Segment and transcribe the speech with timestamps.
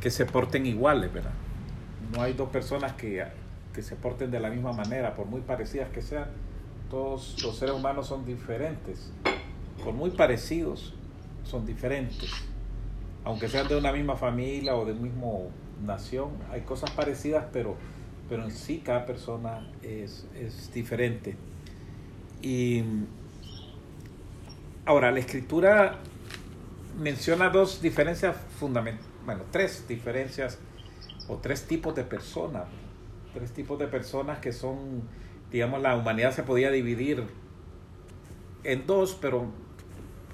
[0.00, 1.32] que se porten iguales, ¿verdad?
[2.14, 3.24] No hay dos personas que,
[3.74, 6.26] que se porten de la misma manera, por muy parecidas que sean.
[6.90, 9.12] Todos los seres humanos son diferentes,
[9.84, 10.94] por muy parecidos,
[11.44, 12.30] son diferentes.
[13.24, 15.50] Aunque sean de una misma familia o de mismo
[15.84, 17.76] nación, hay cosas parecidas, pero,
[18.28, 21.36] pero en sí cada persona es, es diferente.
[22.42, 22.82] Y
[24.84, 25.98] ahora, la escritura
[26.98, 30.58] menciona dos diferencias fundamentales, bueno, tres diferencias
[31.28, 32.64] o tres tipos de personas,
[33.34, 35.02] tres tipos de personas que son,
[35.50, 37.24] digamos, la humanidad se podía dividir
[38.64, 39.46] en dos, pero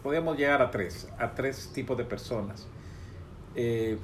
[0.03, 2.67] podíamos llegar a tres, a tres tipos de personas.
[3.55, 3.99] Eh,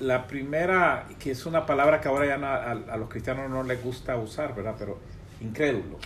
[0.00, 3.82] la primera, que es una palabra que ahora ya a, a, los cristianos no les
[3.82, 4.74] gusta usar, ¿verdad?
[4.78, 4.98] Pero
[5.40, 5.98] incrédulo.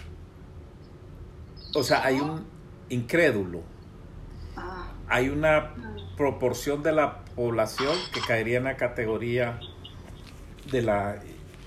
[1.75, 2.45] O sea, hay un
[2.89, 3.63] incrédulo.
[4.57, 4.93] Ah.
[5.09, 5.73] Hay una
[6.19, 9.61] proporción de la población que caería en la categoría
[10.71, 11.17] de la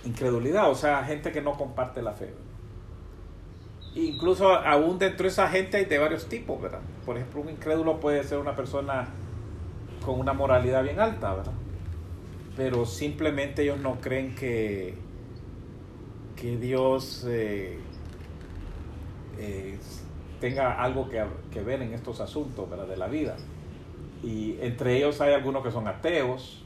[0.04, 2.34] incredulidad, o sea, gente que no comparte la fe.
[3.96, 6.82] Incluso aún dentro de esa gente hay de varios tipos, ¿verdad?
[7.06, 9.08] Por ejemplo, un incrédulo puede ser una persona
[10.06, 11.54] con una moralidad bien alta, ¿verdad?
[12.58, 14.96] Pero simplemente ellos no creen que,
[16.36, 17.80] que Dios eh,
[19.40, 19.78] eh,
[20.42, 22.88] tenga algo que, que, ver en estos asuntos ¿verdad?
[22.88, 23.38] de la vida.
[24.24, 26.64] Y entre ellos hay algunos que son ateos,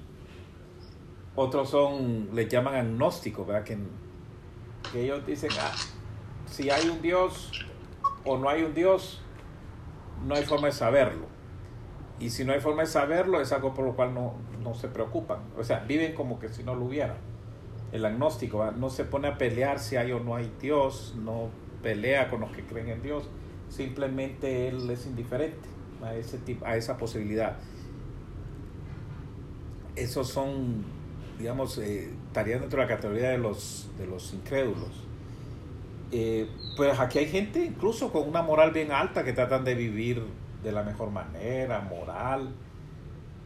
[1.36, 3.64] otros son, les llaman agnósticos, ¿verdad?
[3.64, 3.78] Que,
[4.92, 5.72] que ellos dicen, ah,
[6.46, 7.52] si hay un Dios
[8.26, 9.22] o no hay un Dios,
[10.26, 11.28] no hay forma de saberlo.
[12.20, 14.88] Y si no hay forma de saberlo, es algo por lo cual no, no se
[14.88, 15.40] preocupan.
[15.58, 17.16] O sea, viven como que si no lo hubiera.
[17.92, 21.50] El agnóstico no se pone a pelear si hay o no hay Dios, no
[21.82, 23.30] pelea con los que creen en Dios,
[23.70, 25.75] simplemente él es indiferente
[26.06, 27.56] a, ese tipo, a esa posibilidad.
[29.96, 30.84] Esos son,
[31.40, 35.06] digamos, eh, dentro de la categoría de los, de los incrédulos.
[36.12, 36.48] Eh,
[36.78, 40.24] pues aquí hay gente incluso con una moral bien alta que tratan de vivir
[40.64, 42.50] de la mejor manera, moral,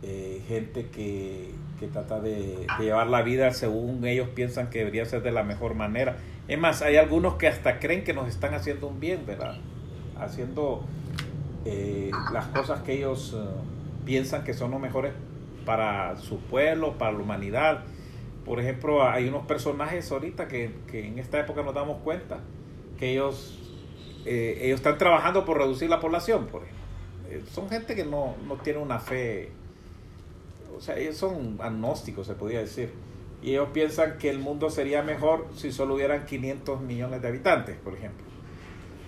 [0.02, 5.22] eh, gente que, que trata de, llevar la vida según ellos piensan que debería ser
[5.22, 6.18] de la mejor manera.
[6.48, 9.58] Es más, hay algunos que hasta creen que nos están haciendo un bien, ¿verdad?
[10.20, 10.84] Haciendo
[11.66, 13.46] eh, las cosas que ellos eh,
[14.06, 15.14] piensan que son los mejores
[15.66, 17.84] para su pueblo, para la humanidad.
[18.46, 22.40] Por ejemplo, hay unos personajes ahorita que, que en esta época nos damos cuenta
[22.98, 23.60] que ellos,
[24.26, 26.64] eh, ellos están trabajando por reducir la población, por
[27.54, 29.52] son gente que no, no tiene una fe,
[30.76, 32.92] o sea, ellos son agnósticos, se podría decir.
[33.44, 37.78] Y ellos piensan que el mundo sería mejor si solo hubieran 500 millones de habitantes,
[37.78, 38.26] por ejemplo.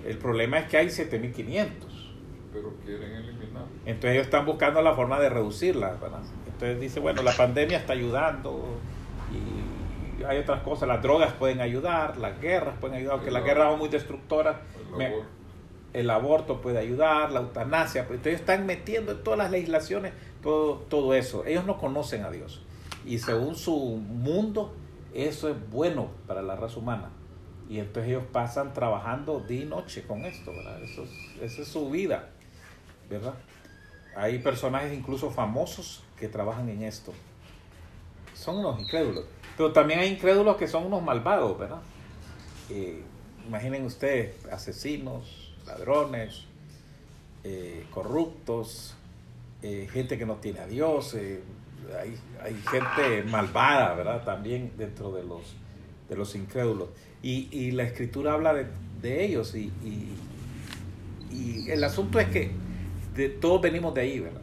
[0.06, 2.01] El problema es que hay 7500
[2.54, 3.64] pero quieren eliminar.
[3.86, 5.98] Entonces ellos están buscando la forma de reducirla,
[6.46, 8.78] Entonces dice, bueno, la pandemia está ayudando
[9.32, 13.70] y hay otras cosas, las drogas pueden ayudar, las guerras pueden ayudar, aunque las guerras
[13.70, 14.58] son muy destructoras.
[15.94, 16.62] El, aborto.
[16.62, 21.46] puede ayudar, la eutanasia, pues, entonces están metiendo en todas las legislaciones todo, todo eso.
[21.46, 22.62] Ellos no conocen a Dios
[23.06, 24.74] y según su mundo
[25.14, 27.10] eso es bueno para la raza humana.
[27.70, 30.82] Y entonces ellos pasan trabajando día y noche con esto, ¿verdad?
[30.84, 31.06] Eso
[31.42, 32.30] esa es su vida.
[33.12, 33.34] ¿Verdad?
[34.16, 37.14] Hay personajes incluso famosos que trabajan en esto.
[38.34, 39.26] Son unos incrédulos.
[39.58, 41.82] Pero también hay incrédulos que son unos malvados, ¿verdad?
[42.70, 43.04] Eh,
[43.46, 46.46] imaginen ustedes, asesinos, ladrones,
[47.44, 48.96] eh, corruptos,
[49.62, 54.24] eh, gente que no tiene a Dios, hay, hay, gente malvada, ¿verdad?
[54.24, 55.42] También dentro de los,
[56.10, 56.90] de los incrédulos.
[57.22, 58.68] Y, y la escritura habla de,
[59.02, 60.16] de ellos y, y,
[61.32, 62.52] y el asunto es que
[63.40, 64.42] todos venimos de ahí, ¿verdad?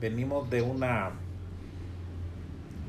[0.00, 1.10] Venimos de una,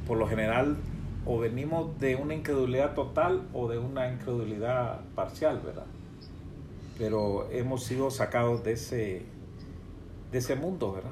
[0.07, 0.77] por lo general,
[1.25, 5.85] o venimos de una incredulidad total o de una incredulidad parcial, ¿verdad?
[6.97, 9.23] Pero hemos sido sacados de ese,
[10.31, 11.11] de ese mundo, ¿verdad?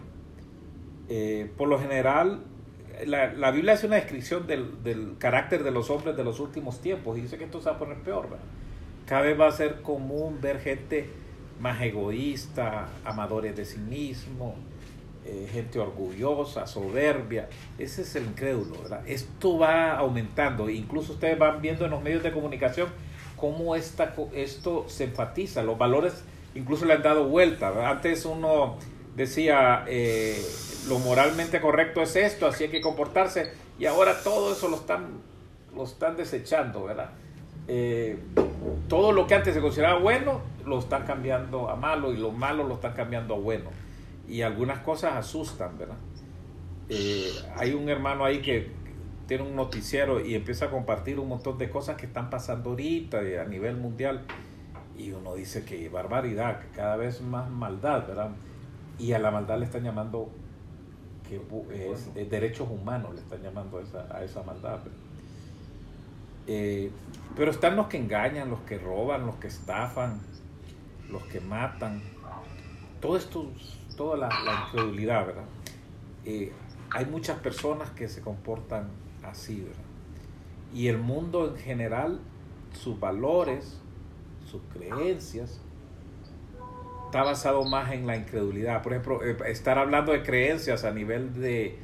[1.09, 2.44] Eh, por lo general,
[3.06, 6.81] la, la, Biblia hace una descripción del, del, carácter de los hombres de los últimos
[6.81, 8.45] tiempos y dice que esto se va a poner peor, ¿verdad?
[9.06, 11.10] Cada vez va a ser común ver gente
[11.59, 14.56] más egoísta, amadores de sí mismo,
[15.25, 17.50] eh, gente orgullosa, soberbia.
[17.77, 19.01] Ese es el incrédulo, ¿verdad?
[19.07, 20.69] Esto va aumentando.
[20.69, 22.88] Incluso ustedes van viendo en los medios de comunicación
[23.36, 25.63] cómo esta, esto se enfatiza.
[25.63, 26.24] Los valores
[26.56, 27.89] incluso le han dado vuelta.
[27.89, 28.77] Antes uno
[29.15, 30.42] decía, eh,
[30.88, 33.51] lo moralmente correcto es esto, así hay que comportarse.
[33.80, 35.21] Y ahora todo eso lo están,
[35.75, 37.10] lo están desechando, ¿verdad?
[37.68, 38.18] Eh,
[38.88, 42.63] todo lo que antes se consideraba bueno lo están cambiando a malo y lo malo
[42.63, 43.69] lo están cambiando a bueno.
[44.27, 45.97] Y algunas cosas asustan, ¿verdad?
[46.89, 48.69] eh, hay un hermano ahí que
[49.27, 53.19] tiene un noticiero y empieza a compartir un montón de cosas que están pasando ahorita
[53.41, 54.25] a nivel mundial
[54.97, 58.31] y uno dice que barbaridad, que cada vez más maldad, ¿verdad?
[58.97, 60.29] Y a la maldad le están llamando
[61.27, 61.41] que
[61.91, 64.79] es, derechos humanos, le están llamando a esa, a esa maldad.
[66.47, 66.89] Eh,
[67.35, 70.21] pero están los que engañan, los que roban, los que estafan,
[71.09, 72.01] los que matan.
[73.01, 73.51] Todo esto,
[73.95, 74.30] toda la,
[74.65, 75.45] incredulidad, ¿verdad?
[76.25, 76.51] Eh,
[76.89, 78.89] hay muchas personas que se comportan
[79.24, 79.83] así, ¿verdad?
[80.74, 82.19] Y el mundo en general,
[82.74, 83.80] sus valores,
[84.45, 85.59] sus creencias,
[87.06, 88.83] está basado más en la incredulidad.
[88.83, 91.77] Por ejemplo, eh, estar hablando de creencias a nivel de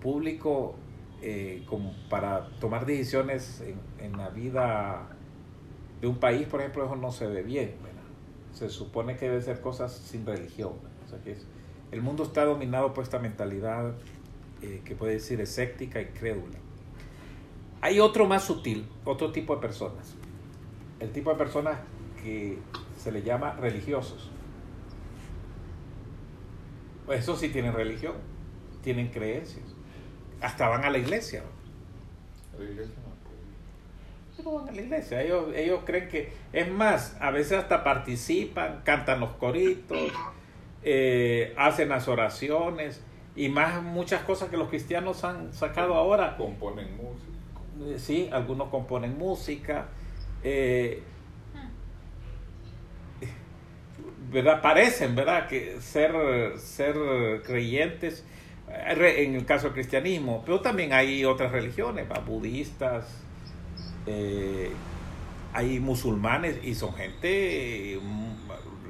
[0.00, 0.74] público
[1.22, 3.62] eh, como para tomar decisiones
[3.98, 5.08] en, la vida
[6.00, 7.74] de un país, por ejemplo, eso no se ve bien.
[8.56, 10.72] Se supone que debe ser cosas sin religión.
[11.04, 11.46] O sea, que es,
[11.92, 13.92] el mundo está dominado por esta mentalidad
[14.62, 16.56] eh, que puede decir escéptica y crédula.
[17.82, 20.14] Hay otro más sutil, otro tipo de personas.
[21.00, 21.80] El tipo de personas
[22.22, 22.58] que
[22.96, 24.30] se le llama religiosos.
[27.04, 28.14] Pues eso sí tienen religión,
[28.82, 29.66] tienen creencias.
[30.40, 31.42] Hasta van a la iglesia.
[32.54, 33.05] A la iglesia
[34.44, 35.22] no van a la iglesia.
[35.22, 40.12] Ellos, ellos creen que, es más, a veces hasta participan, cantan los coritos,
[40.82, 43.02] eh, hacen las oraciones
[43.34, 46.36] y más muchas cosas que los cristianos han sacado ahora.
[46.36, 47.98] Componen música.
[47.98, 49.88] Sí, algunos componen música.
[50.42, 51.02] Eh,
[54.30, 54.60] ¿verdad?
[54.62, 55.46] Parecen, ¿verdad?
[55.48, 56.96] Que ser, ser
[57.44, 58.24] creyentes,
[58.68, 63.25] eh, en el caso del cristianismo, pero también hay otras religiones, budistas,
[64.06, 64.72] eh,
[65.52, 68.36] hay musulmanes y son gente, en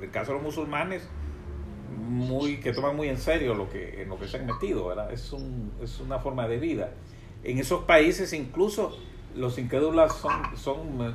[0.03, 1.09] el caso de los musulmanes,
[2.09, 4.93] muy que toman muy en serio lo que en lo que se han metido.
[5.11, 6.93] Es, un, es una forma de vida.
[7.45, 8.97] En esos países incluso
[9.35, 11.15] los incrédulos son, son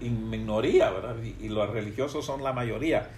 [0.00, 1.16] minoría, ¿verdad?
[1.22, 3.10] y los religiosos son la mayoría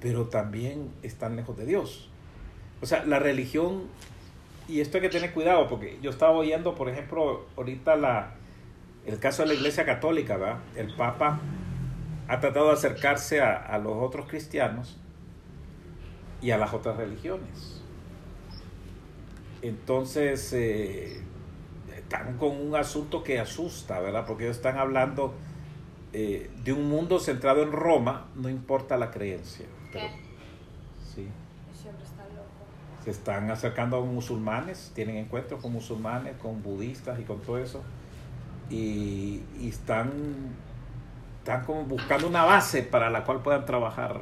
[0.00, 2.08] pero también están lejos de Dios.
[2.80, 3.84] O sea, la religión,
[4.68, 8.34] y esto hay que tener cuidado, porque yo estaba oyendo, por ejemplo, ahorita la,
[9.08, 10.58] el caso de la Iglesia Católica, ¿verdad?
[10.76, 11.40] El Papa
[12.28, 14.98] ha tratado de acercarse a, los otros cristianos
[16.42, 17.82] y a las otras religiones.
[19.62, 21.22] Entonces, eh,
[21.96, 24.26] están con un asunto que asusta, ¿verdad?
[24.26, 25.34] Porque ellos están hablando
[26.12, 29.66] eh, de un mundo centrado en Roma, no importa la creencia.
[29.90, 30.06] Pero,
[31.14, 31.28] sí.
[33.04, 37.82] Se están acercando a musulmanes, tienen encuentros con musulmanes, con budistas y con todo eso.
[38.70, 40.10] Y, están,
[41.38, 44.18] están como buscando una base para la cual puedan trabajar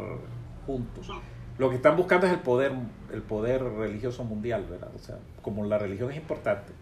[0.67, 1.11] juntos.
[1.59, 2.73] Lo que están buscando es el poder,
[3.13, 4.91] el poder religioso mundial, ¿verdad?
[4.95, 6.73] O sea, como la religión es importante.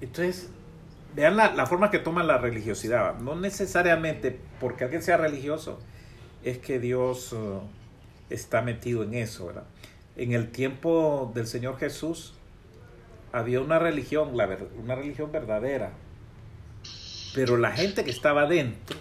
[0.00, 0.50] Entonces,
[1.14, 3.18] vean la, la forma que toma la religiosidad.
[3.18, 5.78] No necesariamente porque alguien sea religioso
[6.44, 7.60] es que Dios uh,
[8.30, 9.64] está metido en eso, ¿verdad?
[10.16, 12.34] En el tiempo del Señor Jesús
[13.32, 14.48] había una religión, la,
[14.82, 15.92] una religión verdadera,
[17.38, 18.96] pero la gente que estaba dentro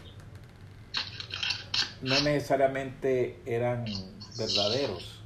[2.03, 3.85] no necesariamente eran
[4.37, 5.23] verdaderos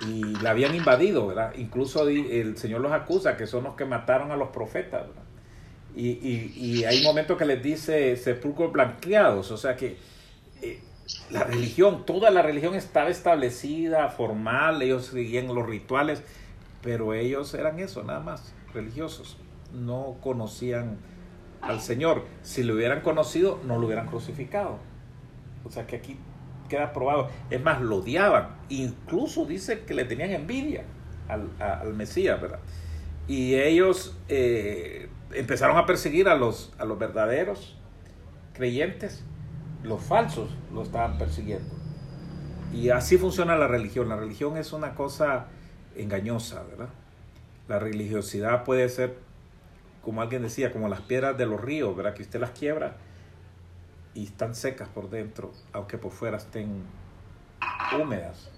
[0.00, 1.54] y la habían invadido, ¿verdad?
[1.56, 5.22] Incluso el Señor los acusa que son los que mataron a los profetas, ¿verdad?
[5.94, 9.96] Y, hay momentos que les dice sepulcros blanqueados, o sea que
[10.62, 10.80] eh,
[11.30, 16.24] la religión, toda la religión estaba establecida, formal, ellos seguían los rituales,
[16.82, 19.36] pero ellos eran eso, nada más, religiosos.
[19.72, 20.98] No conocían
[21.60, 22.24] al Señor.
[22.42, 24.78] Si lo hubieran conocido, no lo hubieran crucificado.
[25.64, 26.18] O sea que aquí
[26.68, 27.28] queda probado.
[27.50, 28.56] Es más, lo odiaban.
[28.68, 30.84] Incluso dice que le tenían envidia
[31.28, 32.60] al, Mesías, ¿verdad?
[33.28, 37.76] Y ellos eh, empezaron a perseguir a los, a los verdaderos
[38.52, 39.24] creyentes
[39.86, 41.74] los falsos lo estaban persiguiendo.
[42.72, 44.08] Y así funciona la religión.
[44.08, 45.46] La religión es una cosa
[45.94, 46.88] engañosa, ¿verdad?
[47.68, 49.18] La religiosidad puede ser,
[50.06, 52.14] como alguien decía, como las piedras de los ríos, ¿verdad?
[52.14, 52.96] Que usted las quiebra
[54.14, 56.84] y están secas por dentro, aunque por fuera estén
[58.00, 58.50] húmedas.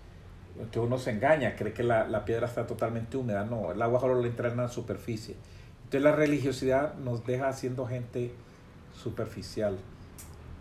[0.52, 3.44] Entonces uno se engaña, cree que la, la piedra está totalmente húmeda.
[3.44, 5.34] No, el agua solo le entra en la superficie.
[5.78, 8.32] Entonces la religiosidad nos deja siendo gente
[8.94, 9.78] superficial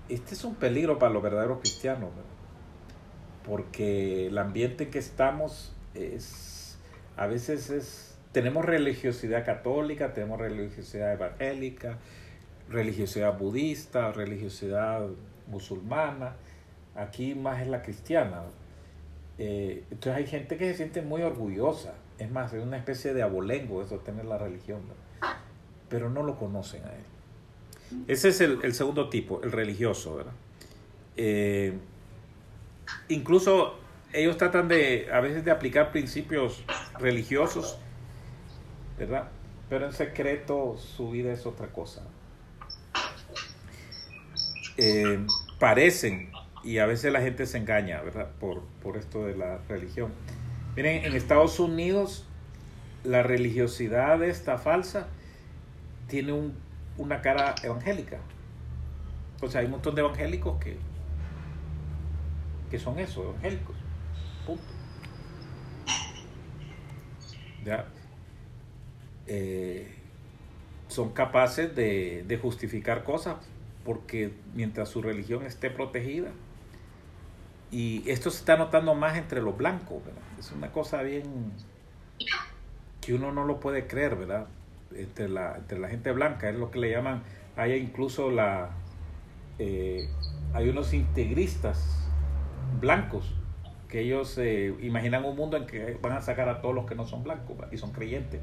[0.09, 2.09] este es un peligro para los verdaderos cristianos,
[3.45, 6.77] porque el ambiente en que estamos es,
[7.15, 8.06] a veces es,
[8.37, 11.97] tenemos religiosidad católica, tenemos religiosidad evangélica,
[12.69, 15.07] religiosidad budista, religiosidad
[15.47, 16.35] musulmana,
[16.95, 18.43] aquí más es la cristiana.
[19.39, 23.23] Eh, entonces hay gente que se siente muy orgullosa Es más, es una especie de
[23.23, 24.81] abolengo eso, tener la religión,
[25.89, 28.03] pero no lo conocen a él.
[28.07, 30.33] Ese es el, el segundo tipo, el religioso, ¿verdad?
[31.15, 31.73] Eh,
[33.09, 33.79] incluso
[34.13, 36.63] ellos tratan de, a veces, de aplicar principios
[36.99, 37.79] religiosos,
[38.97, 39.29] ¿verdad?
[39.69, 42.03] Pero en secreto su vida es otra cosa.
[44.77, 45.25] Eh,
[45.59, 46.31] parecen,
[46.63, 48.29] y a veces la gente se engaña, ¿verdad?
[48.39, 50.11] Por, por esto de la religión.
[50.75, 52.25] Miren, en Estados Unidos
[53.03, 55.07] la religiosidad esta falsa
[56.07, 56.53] tiene un,
[56.97, 58.19] una cara evangélica.
[59.41, 60.77] O sea, hay un montón de evangélicos que,
[62.69, 63.75] que son eso, evangélicos.
[64.45, 64.63] Punto.
[67.63, 67.85] ¿Ya?
[69.27, 69.87] Eh,
[70.87, 73.35] son capaces de, justificar cosas
[73.83, 76.29] porque mientras su religión esté protegida,
[77.69, 80.01] y esto se está notando más entre los blancos.
[80.39, 81.51] Es una cosa bien
[83.01, 84.47] que uno no lo puede creer, ¿verdad?
[84.95, 87.23] Entre la, entre la gente blanca, es lo que le llaman,
[87.57, 88.71] hay incluso la,
[89.59, 90.09] eh,
[90.53, 92.07] hay unos integristas
[92.79, 93.33] blancos
[93.89, 96.95] que ellos eh, imaginan un mundo en que van a sacar a todos los que
[96.95, 98.41] no son blancos y son creyentes.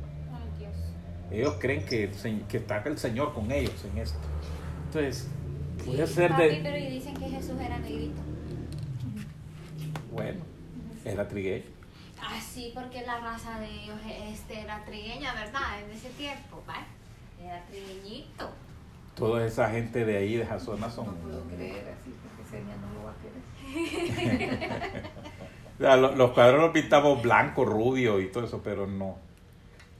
[1.30, 2.10] Ellos creen que,
[2.48, 4.18] que está el Señor con ellos en esto.
[4.86, 5.28] Entonces,
[5.84, 6.60] puede Sí, ser papi, de...
[6.62, 8.20] pero y dicen que Jesús era negrito.
[10.12, 10.40] Bueno,
[11.04, 11.64] era trigueño.
[12.20, 13.96] Ah, sí, porque la raza de ellos
[14.32, 15.80] este, era trigueña, ¿verdad?
[15.84, 16.86] En ese tiempo, ¿va?
[17.42, 18.50] Era trigueñito.
[19.16, 21.06] Toda esa gente de ahí, de esa zona, son...
[21.06, 25.00] No puedo creer así, porque sería no lo va a querer.
[25.74, 29.18] O sea, lo- los cuadros los pintamos blanco, rubio y todo eso, pero no.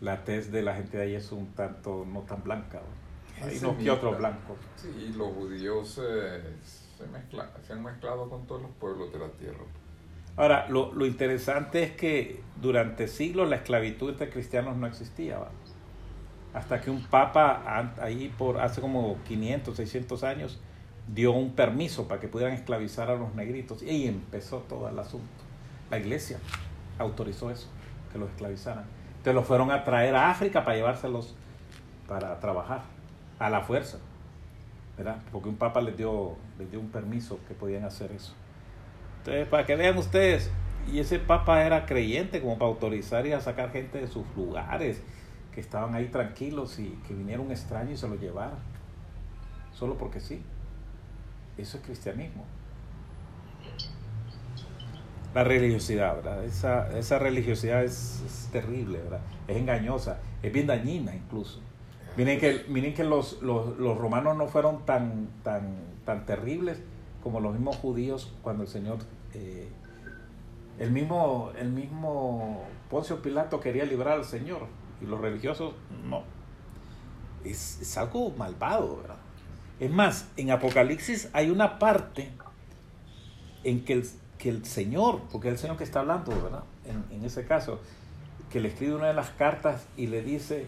[0.01, 2.81] La tez de la gente de ahí es un tanto no tan blanca.
[3.41, 3.47] ¿no?
[3.47, 4.57] Hay unos que otros blancos.
[4.77, 9.29] Sí, los judíos eh, se, mezcla- se han mezclado con todos los pueblos de la
[9.29, 9.65] tierra.
[10.37, 15.39] Ahora, lo, lo interesante es que durante siglos la esclavitud entre cristianos no existía.
[15.39, 15.51] ¿va?
[16.53, 20.61] Hasta que un papa ahí por hace como 500, 600 años
[21.13, 24.99] dio un permiso para que pudieran esclavizar a los negritos y ahí empezó todo el
[24.99, 25.27] asunto.
[25.91, 26.39] La iglesia
[26.99, 27.69] autorizó eso,
[28.13, 28.85] que los esclavizaran.
[29.25, 31.35] Entonces los fueron a traer a África para llevárselos
[32.07, 32.83] para trabajar
[33.39, 33.97] a la fuerza,
[34.99, 35.17] ¿verdad?
[35.33, 38.35] Porque un papa les dio, les dio un permiso que podían hacer eso.
[39.21, 40.51] Entonces, para que vean ustedes,
[40.93, 45.03] y ese papa era creyente como para autorizar y a sacar gente de sus lugares,
[45.55, 48.59] que estaban ahí tranquilos y que viniera un extraño y se lo llevara.
[49.73, 50.43] Solo porque sí.
[51.57, 52.45] Eso es cristianismo.
[55.35, 56.45] La religiosidad, ¿verdad?
[56.45, 59.21] Esa, esa religiosidad es, terrible, ¿verdad?
[59.49, 61.61] Es engañosa, es bien dañina incluso.
[62.17, 65.75] Miren que, miren que los, los, los romanos no fueron tan, tan,
[66.05, 66.81] tan terribles
[67.25, 68.99] como los mismos judíos cuando el Señor,
[69.33, 69.69] eh,
[70.79, 74.69] el, mismo, el mismo Poncio Pilato quería librar al Señor
[75.03, 75.75] y los religiosos
[76.09, 76.23] no.
[77.45, 79.17] Es, es algo malvado, ¿verdad?
[79.81, 82.31] Es más, en Apocalipsis hay una parte
[83.65, 84.05] en que el,
[84.39, 86.65] que el Señor, porque es el Señor que está hablando, ¿verdad?
[87.11, 87.81] En, ese caso,
[88.51, 90.67] que le escribe una de las cartas y le dice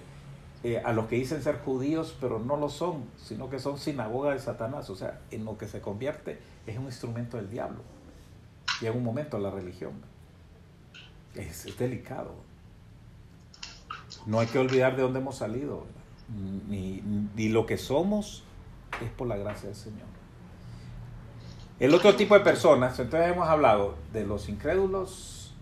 [0.65, 4.33] eh, a los que dicen ser judíos, pero no lo son, sino que son sinagoga
[4.33, 7.83] de Satanás, o sea, en lo que se convierte es un instrumento del diablo.
[8.81, 9.93] Y en un momento la religión.
[11.35, 12.35] Es, delicado.
[14.25, 15.85] No hay que olvidar de dónde hemos salido,
[16.69, 17.03] ni,
[17.37, 18.43] ni lo que somos
[19.03, 20.16] es por la gracia del Señor.
[21.79, 25.55] El otro tipo de personas, entonces hemos hablado de los incrédulos,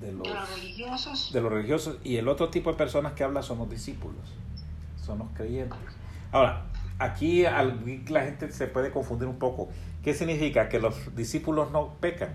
[0.00, 1.32] de los, de los religiosos.
[1.32, 4.22] de los religiosos, y el otro tipo de personas que habla son los discípulos,
[5.04, 5.78] son los creyentes.
[6.32, 6.64] Ahora,
[6.98, 9.68] aquí al- la gente se puede confundir un poco.
[10.02, 10.68] ¿Qué significa?
[10.70, 12.34] Que los discípulos no pecan.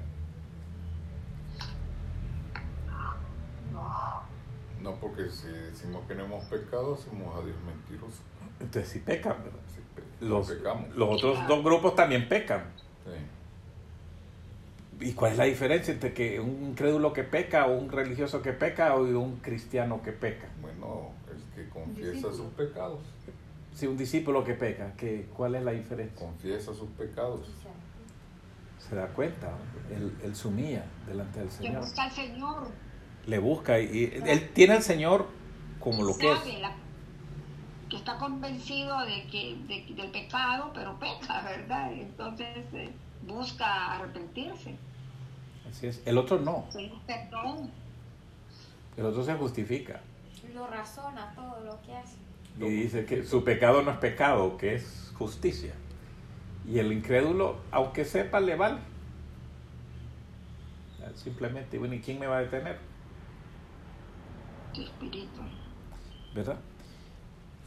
[4.81, 8.21] No, porque si decimos que no hemos pecado, hacemos a Dios mentiroso.
[8.59, 9.59] Entonces sí pecan, ¿verdad?
[9.73, 10.89] Sí, pe- Los, pecamos.
[10.95, 12.65] los otros dos grupos también pecan.
[13.05, 13.11] Sí.
[15.09, 18.53] ¿Y cuál es la diferencia entre que un incrédulo que peca o un religioso que
[18.53, 20.47] peca o un cristiano que peca?
[20.61, 22.99] Bueno, el que confiesa sus pecados,
[23.73, 26.15] Si un discípulo que peca, ¿qué, ¿cuál es la diferencia?
[26.27, 27.47] confiesa sus pecados.
[28.87, 29.49] Se da cuenta,
[29.89, 30.13] él,
[30.45, 31.81] humilla delante del Que Señor.
[31.81, 32.67] busca al Señor.
[33.25, 35.27] Le busca y, y él tiene al Señor
[35.79, 36.61] como lo que es.
[36.61, 36.75] la-
[37.93, 41.93] que está convencido de que de- del pecado, pero peca, ¿verdad?
[41.93, 42.89] Entonces eh,
[43.27, 44.75] busca arrepentirse,
[45.69, 46.01] Así es.
[46.07, 46.65] El otro no,
[47.05, 47.69] perdón.
[48.97, 50.01] el otro se justifica
[50.55, 52.17] Lo razona todo lo que hace.
[52.59, 55.73] y dice que su pecado no es pecado, que es justicia.
[56.67, 58.79] Y el incrédulo, aunque sepa, le vale.
[61.15, 62.79] Simplemente, bueno, ¿y quién me va a detener?
[64.73, 65.41] tu espíritu.
[66.33, 66.57] ¿verdad?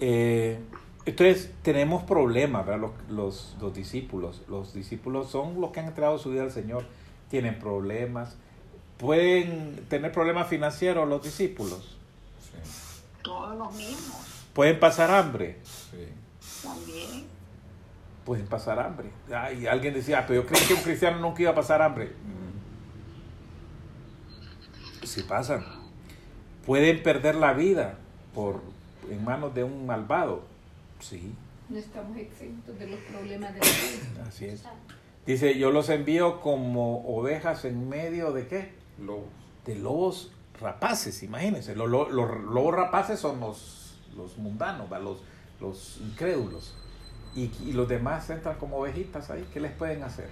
[0.00, 0.58] Eh,
[1.04, 2.80] entonces tenemos problemas, ¿verdad?
[2.80, 4.42] Los, los, los discípulos.
[4.48, 6.84] Los discípulos son los que han entregado su vida al Señor.
[7.30, 8.36] Tienen problemas.
[8.98, 11.96] Pueden tener problemas financieros los discípulos.
[12.40, 12.58] Sí,
[13.22, 14.16] Todos los mismos
[14.52, 15.58] Pueden pasar hambre.
[15.64, 16.08] sí.
[16.62, 17.24] también.
[18.24, 19.10] Pueden pasar hambre.
[19.32, 22.06] Ay, alguien decía, "Ah, pero yo creí que un cristiano nunca iba a pasar hambre.
[22.06, 22.46] Mm.
[25.06, 25.64] Sí pasan.
[26.64, 27.98] Pueden perder la vida
[28.34, 28.62] por
[29.10, 30.42] en manos de un malvado.
[31.00, 31.32] Sí,
[31.68, 34.26] No estamos exentos de los problemas de la vida.
[34.28, 34.62] así es.
[35.26, 38.72] Dice, yo los envío como ovejas en medio de qué?
[39.00, 39.24] Lobos.
[39.64, 41.74] De lobos rapaces, imagínense.
[41.74, 45.22] Los, lo- los lobos rapaces son los, los mundanos, los,
[45.60, 46.74] los incrédulos.
[47.34, 49.44] Y, y los demás entran como ovejitas ahí.
[49.52, 50.28] ¿Qué les pueden hacer?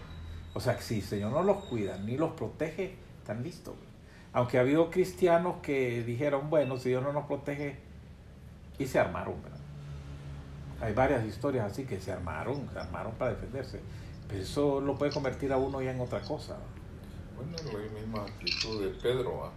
[0.54, 3.74] O sea, si el Señor no los cuida ni los protege, están listos.
[4.32, 7.78] Aunque ha habido cristianos que dijeron, bueno, si Dios no nos protege,
[8.78, 9.58] y se armaron, ¿verdad?
[10.80, 13.80] Hay varias historias así que se armaron, se armaron para defenderse.
[14.28, 16.56] Pero eso lo puede convertir a uno ya en otra cosa.
[17.36, 19.52] Bueno, la misma actitud de Pedro, ¿va?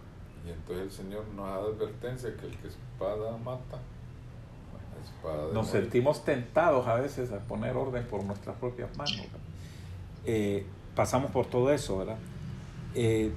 [0.46, 3.78] Y entonces el Señor nos da advertencia que el que espada mata,
[5.02, 9.16] espada Nos sentimos tentados a veces a poner orden por nuestras propias manos.
[9.16, 9.40] ¿verdad?
[10.24, 12.18] Eh, pasamos por todo eso, ¿verdad?
[12.94, 13.32] Eh,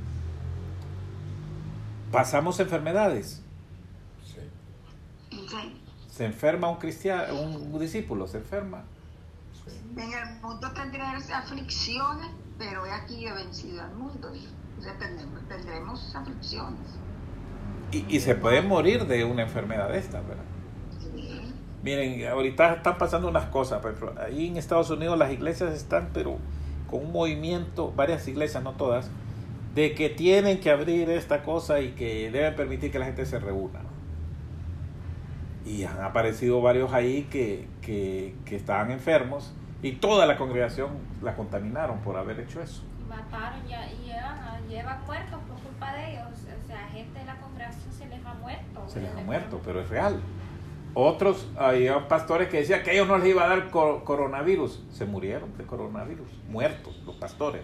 [2.12, 3.44] pasamos enfermedades.
[5.52, 5.82] Sí.
[6.10, 8.84] Se enferma un cristiano, un discípulo, se enferma.
[9.96, 14.32] En el mundo tendrás aflicciones, pero he aquí he vencido al mundo.
[14.80, 16.80] O sea, tendremos, tendremos aflicciones.
[17.92, 20.44] Y, y se puede morir de una enfermedad de esta, ¿verdad?
[21.00, 21.54] Sí.
[21.84, 26.10] Miren, ahorita están pasando unas cosas, por ejemplo, ahí en Estados Unidos las iglesias están,
[26.14, 26.38] pero
[26.90, 29.10] con un movimiento, varias iglesias, no todas,
[29.76, 33.40] de que tienen que abrir esta cosa y que deben permitir que la gente se
[33.40, 33.82] reúna.
[35.66, 39.54] Y han aparecido varios ahí que, que, que estaban enfermos
[39.84, 40.90] y toda la congregación
[41.22, 42.84] la contaminaron por haber hecho eso.
[43.08, 46.28] Mataron ya, y llevan, llevan muertos por culpa de ellos.
[46.64, 48.84] O sea, gente de la congregación se les ha muerto.
[48.88, 50.20] Se les ha De muerto, pero es real.
[50.94, 54.84] Otros, había pastores que decían que ellos no les iba a dar cor- coronavirus.
[54.92, 57.62] Se murieron de coronavirus, muertos los pastores.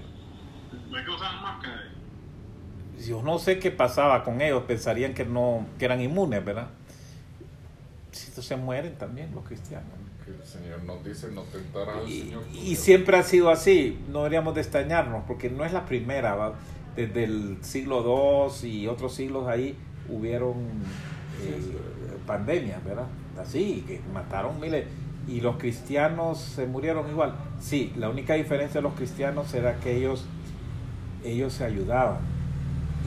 [0.89, 1.83] No hay que usar máscara.
[3.05, 6.67] Yo no sé qué pasaba con ellos, pensarían que no que eran inmunes, ¿verdad?
[8.17, 9.87] Se mueren también los cristianos.
[10.25, 12.43] Que el Señor nos dice no tentarás al Y, Señor.
[12.53, 12.79] y Dios".
[12.79, 16.53] siempre ha sido así, no deberíamos de extrañarnos, porque no es la primera, ¿va?
[16.95, 19.77] desde el siglo II y otros siglos ahí
[20.09, 20.53] hubieron
[21.43, 21.61] eh,
[22.25, 23.05] pandemias, ¿verdad?
[23.39, 24.85] Así, que mataron miles,
[25.27, 27.35] y los cristianos se murieron igual.
[27.59, 30.25] Sí, la única diferencia de los cristianos era que ellos,
[31.23, 32.17] ellos se ayudaban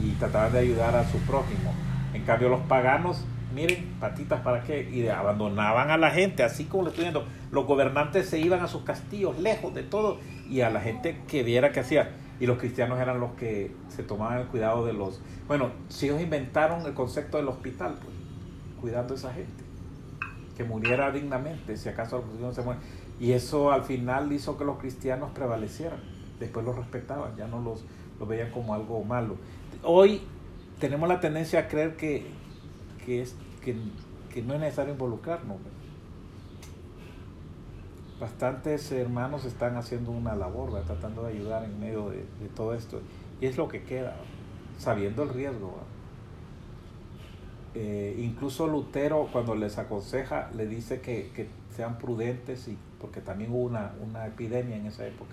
[0.01, 1.73] y trataban de ayudar a su prójimo.
[2.13, 6.83] En cambio los paganos, miren, patitas para qué, y abandonaban a la gente, así como
[6.83, 10.69] le estoy diciendo, los gobernantes se iban a sus castillos, lejos de todo, y a
[10.69, 12.11] la gente que viera qué hacía.
[12.39, 15.21] Y los cristianos eran los que se tomaban el cuidado de los...
[15.47, 18.15] Bueno, si ellos inventaron el concepto del hospital, pues,
[18.79, 19.63] cuidando a esa gente,
[20.57, 22.83] que muriera dignamente, si acaso los cristianos se mueren.
[23.19, 25.99] Y eso al final hizo que los cristianos prevalecieran,
[26.39, 27.85] después los respetaban, ya no los,
[28.19, 29.37] los veían como algo malo.
[29.83, 30.21] Hoy
[30.79, 32.25] tenemos la tendencia a creer que,
[33.05, 33.75] que, es, que,
[34.33, 35.57] que no es necesario involucrarnos.
[38.19, 43.01] Bastantes hermanos están haciendo una labor, tratando de ayudar en medio de, de todo esto.
[43.39, 44.15] Y es lo que queda,
[44.77, 45.79] sabiendo el riesgo.
[47.73, 53.51] Eh, incluso Lutero cuando les aconseja le dice que, que sean prudentes y porque también
[53.51, 55.31] hubo una, una epidemia en esa época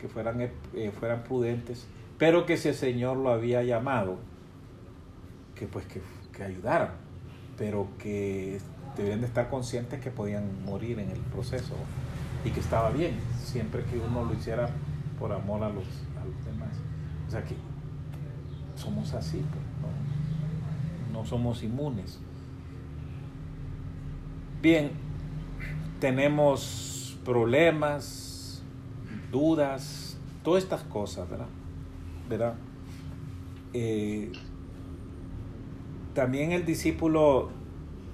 [0.00, 1.86] que fueran, eh, fueran prudentes
[2.18, 4.16] pero que si el Señor lo había llamado
[5.54, 6.00] que pues que,
[6.38, 6.92] que ayudaran
[7.58, 8.60] pero que
[8.96, 11.74] deberían de estar conscientes que podían morir en el proceso
[12.46, 14.70] y que estaba bien siempre que uno lo hiciera
[15.18, 16.70] por amor a los, a los demás
[17.26, 17.54] o sea que
[18.76, 19.92] somos así pues,
[21.12, 21.18] ¿no?
[21.18, 22.18] no somos inmunes.
[24.62, 24.90] Bien,
[26.00, 28.62] tenemos problemas,
[29.30, 31.46] dudas, todas estas cosas, ¿verdad?
[32.28, 32.54] ¿Verdad?
[33.72, 34.32] Eh,
[36.14, 37.50] también el discípulo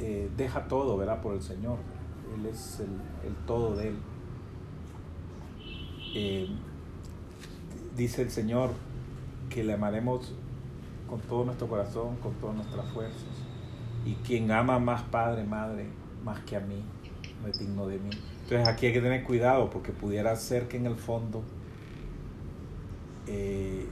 [0.00, 1.20] eh, deja todo, ¿verdad?
[1.20, 1.78] Por el Señor.
[2.34, 3.96] Él es el, todo de él.
[6.14, 6.48] Eh,
[7.96, 8.70] dice el Señor
[9.48, 10.34] que le amaremos
[11.08, 13.22] con todo nuestro corazón, con todas nuestras fuerzas.
[14.04, 15.86] Y quien ama más padre, madre,
[16.24, 16.82] más que a mí,
[17.40, 18.10] no es digno de mí.
[18.42, 21.42] Entonces aquí hay que tener cuidado porque pudiera ser que en el fondo,
[23.26, 23.86] eh,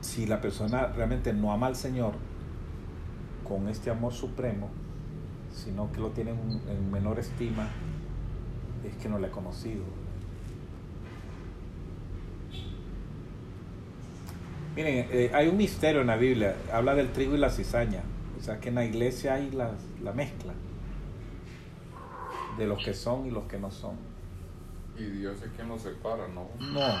[0.00, 2.12] si la persona realmente no ama al Señor,
[3.48, 4.68] con este amor supremo,
[5.52, 7.68] sino que lo tienen en menor estima,
[8.84, 9.84] es que no le ha conocido.
[14.74, 18.02] Miren, eh, hay un misterio en la Biblia, habla del trigo y la cizaña,
[18.38, 20.52] o sea que en la iglesia hay la, la mezcla
[22.58, 23.94] de los que son y los que no son.
[24.98, 26.48] Y Dios es quien nos separa, ¿no?
[26.58, 26.94] No,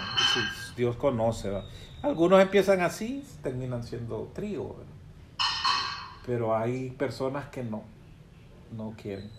[0.76, 1.50] Dios conoce.
[1.50, 1.68] ¿verdad?
[2.02, 4.95] Algunos empiezan así, terminan siendo trigo, ¿verdad?
[6.26, 7.84] Pero hay personas que no,
[8.76, 9.30] no quieren.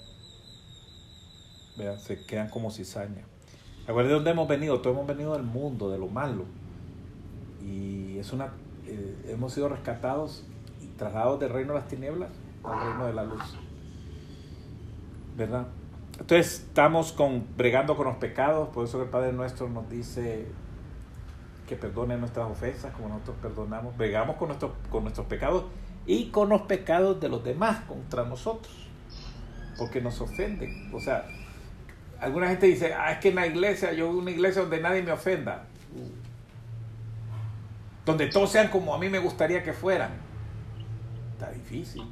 [1.77, 1.97] ¿verdad?
[1.99, 3.25] Se quedan como cizaña.
[3.83, 6.45] Acuérdense de dónde hemos venido, todos hemos venido del mundo, de lo malo.
[7.61, 8.53] Y es una,
[8.85, 10.45] eh, hemos sido rescatados
[10.81, 12.29] y trasladados del reino de las tinieblas
[12.63, 13.57] al reino de la luz.
[15.35, 15.67] ¿Verdad?
[16.19, 20.47] Entonces estamos con, bregando con los pecados, por eso el Padre nuestro nos dice
[21.67, 24.49] que perdone nuestras ofensas como nosotros perdonamos, bregamos con
[24.89, 25.65] con nuestros pecados
[26.07, 28.73] y con los pecados de los demás contra nosotros,
[29.77, 30.89] porque nos ofenden.
[30.93, 31.27] O sea,
[32.19, 35.11] alguna gente dice, ah, es que en la iglesia, yo una iglesia donde nadie me
[35.11, 35.65] ofenda,
[38.05, 40.11] donde todos sean como a mí me gustaría que fueran.
[41.33, 42.03] Está difícil.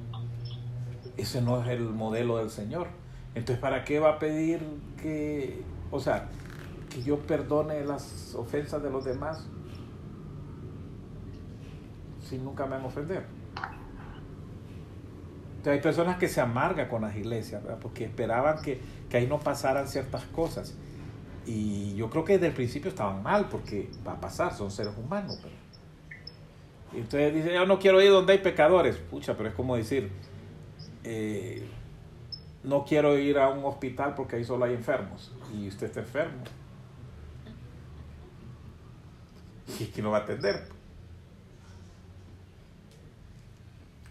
[1.16, 2.90] Ese no es el modelo del Señor.
[3.34, 4.62] Entonces, ¿para qué va a pedir
[5.02, 6.28] que, o sea,
[6.90, 9.48] que yo perdone las ofensas de los demás
[12.28, 13.35] si nunca me van a ofender?
[15.66, 19.40] Entonces, hay personas que se amargan con las iglesias, porque esperaban que, que ahí no
[19.40, 20.76] pasaran ciertas cosas.
[21.48, 24.94] Y yo creo que desde el principio estaban mal, porque va a pasar, son seres
[24.96, 25.40] humanos.
[26.94, 28.96] Y entonces dice, yo no quiero ir donde hay pecadores.
[28.98, 30.12] Pucha, pero es como decir,
[31.04, 31.68] eh,
[32.64, 36.44] no quiero ir a un hospital porque ahí solo hay enfermos y usted está enfermo.
[39.80, 40.75] ¿Y quién lo va a atender?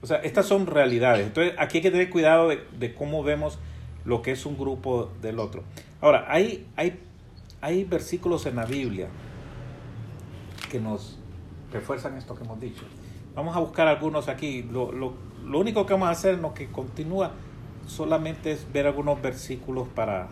[0.04, 1.26] O sea, estas son realidades.
[1.26, 3.58] Entonces, aquí hay que tener cuidado de, de cómo vemos
[4.04, 5.62] lo que es un grupo del otro.
[6.02, 7.00] Ahora, hay, hay,
[7.62, 9.08] hay versículos en la Biblia
[10.70, 11.18] que nos
[11.72, 12.84] refuerzan esto que hemos dicho.
[13.34, 14.62] Vamos a buscar algunos aquí.
[14.64, 17.32] Lo, lo, lo único que vamos a hacer lo que continúa
[17.86, 20.28] solamente es ver algunos versículos para...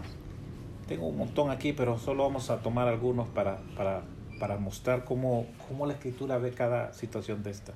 [0.86, 4.02] Tengo un montón aquí, pero solo vamos a tomar algunos para, para,
[4.38, 7.72] para mostrar cómo, cómo la escritura ve cada situación de esta.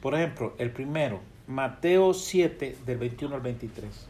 [0.00, 4.06] Por ejemplo, el primero, Mateo 7, del 21 al 23.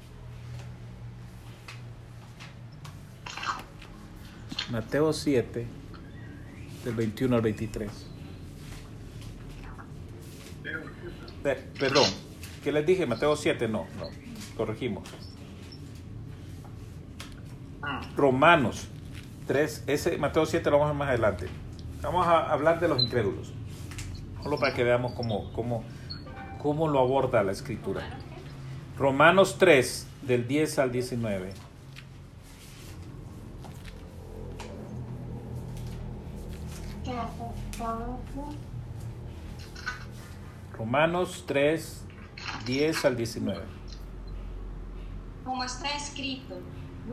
[4.70, 5.66] Mateo 7,
[6.84, 7.90] del 21 al 23.
[11.44, 12.08] Eh, perdón,
[12.62, 13.04] ¿qué les dije?
[13.04, 14.06] Mateo 7, no, no,
[14.56, 15.08] corregimos.
[18.16, 18.88] Romanos
[19.46, 21.48] 3, ese Mateo 7 lo vamos a ver más adelante.
[22.00, 23.52] Vamos a hablar de los incrédulos.
[24.42, 25.84] Solo para que veamos cómo,
[26.64, 28.00] cómo lo aborda la escritura.
[28.96, 31.52] Romanos 3, del 10 al 19.
[40.78, 42.04] Romanos 3,
[42.64, 43.62] 10 al 19.
[45.44, 46.54] Como está escrito,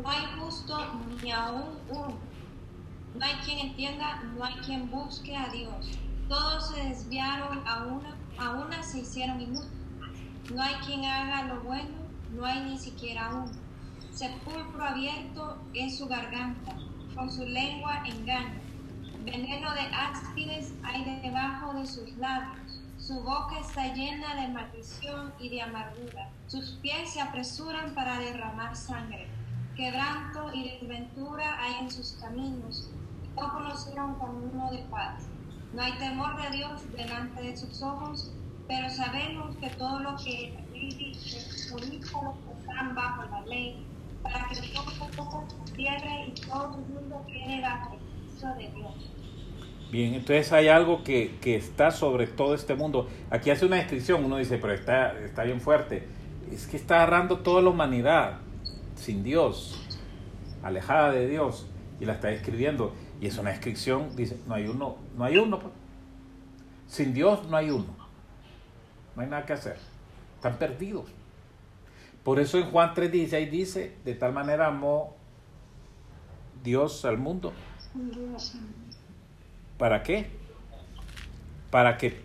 [0.02, 0.80] no hay justo
[1.22, 2.18] ni aún uno.
[3.16, 6.00] No hay quien entienda, no hay quien busque a Dios.
[6.30, 9.72] Todos se desviaron a una, a una se hicieron inútiles.
[10.52, 11.96] No hay quien haga lo bueno,
[12.34, 13.52] no hay ni siquiera uno.
[14.12, 16.76] Sepulcro abierto es su garganta,
[17.16, 18.60] con su lengua engaño.
[19.24, 22.82] Veneno de áspides hay debajo de sus labios.
[22.98, 26.30] Su boca está llena de maldición y de amargura.
[26.48, 29.28] Sus pies se apresuran para derramar sangre.
[29.76, 32.90] Quebranto y desventura hay en sus caminos.
[33.36, 34.84] No conocieron camino de.
[35.74, 38.32] No hay temor de Dios delante de sus ojos,
[38.68, 43.86] pero sabemos que todo lo que ley dice que están bajo la ley,
[44.22, 44.56] para que
[45.16, 49.12] todo se cierre y todo el mundo quede bajo el de Dios.
[49.92, 53.10] Bien, entonces hay algo que, que, está sobre todo este mundo.
[53.30, 56.08] Aquí hace una descripción, uno dice, pero está, está bien fuerte.
[56.52, 58.40] Es que está agarrando toda la humanidad
[58.96, 59.86] sin Dios,
[60.64, 61.68] alejada de Dios,
[62.00, 62.94] y la está describiendo.
[63.22, 65.60] Y es una descripción, dice, no hay uno, no hay uno.
[65.60, 65.72] Pues.
[66.88, 67.96] Sin Dios no hay uno.
[69.16, 69.78] No hay nada que hacer.
[70.36, 71.06] Están perdidos.
[72.24, 75.16] Por eso en Juan 3.16 dice, de tal manera amó
[76.64, 77.54] Dios al mundo.
[79.78, 80.32] ¿Para qué?
[81.70, 82.22] Para que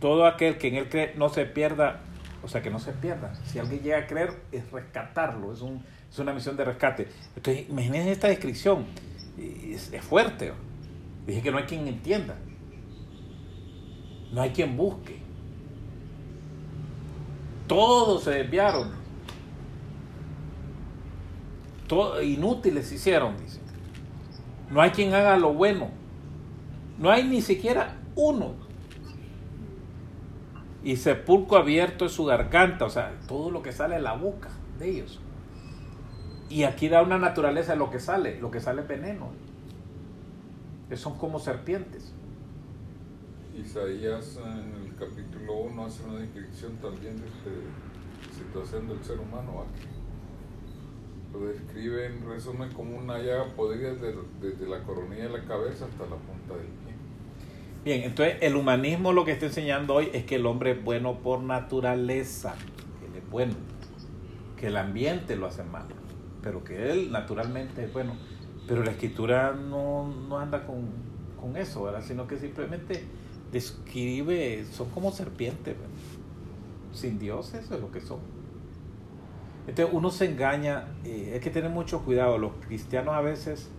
[0.00, 2.00] todo aquel que en él cree no se pierda,
[2.42, 3.34] o sea, que no se pierda.
[3.44, 7.08] Si alguien llega a creer, es rescatarlo, es, un, es una misión de rescate.
[7.36, 8.86] Entonces, imagínense esta descripción,
[9.38, 10.52] es, es fuerte.
[11.26, 12.36] Dije que no hay quien entienda,
[14.32, 15.18] no hay quien busque.
[17.66, 18.90] Todos se desviaron.
[21.86, 23.60] Todo, inútiles hicieron, dice.
[24.70, 25.88] No hay quien haga lo bueno.
[26.98, 28.54] No hay ni siquiera uno.
[30.82, 34.50] Y sepulcro abierto es su garganta, o sea, todo lo que sale de la boca
[34.78, 35.20] de ellos.
[36.50, 39.30] Y aquí da una naturaleza de lo que sale, lo que sale es veneno.
[40.88, 42.12] Que son como serpientes.
[43.54, 49.56] Isaías en el capítulo 1 hace una descripción también de esta situación del ser humano.
[49.56, 49.64] ¿va?
[51.32, 55.84] Lo describe en resumen como una llaga podrida desde, desde la coronilla de la cabeza
[55.84, 56.94] hasta la punta del pie.
[57.84, 61.18] Bien, entonces el humanismo lo que está enseñando hoy es que el hombre es bueno
[61.18, 62.54] por naturaleza,
[63.06, 63.54] él es bueno,
[64.56, 65.94] que el ambiente lo hace malo,
[66.42, 68.14] pero que él naturalmente bueno.
[68.66, 70.88] Pero la escritura no, no anda con,
[71.40, 72.02] con eso, ¿verdad?
[72.02, 73.04] sino que simplemente
[73.50, 75.74] describe, son como serpientes,
[76.92, 78.18] sin Dios eso es lo que son.
[79.66, 83.70] Entonces uno se engaña, eh, hay que tener mucho cuidado, los cristianos a veces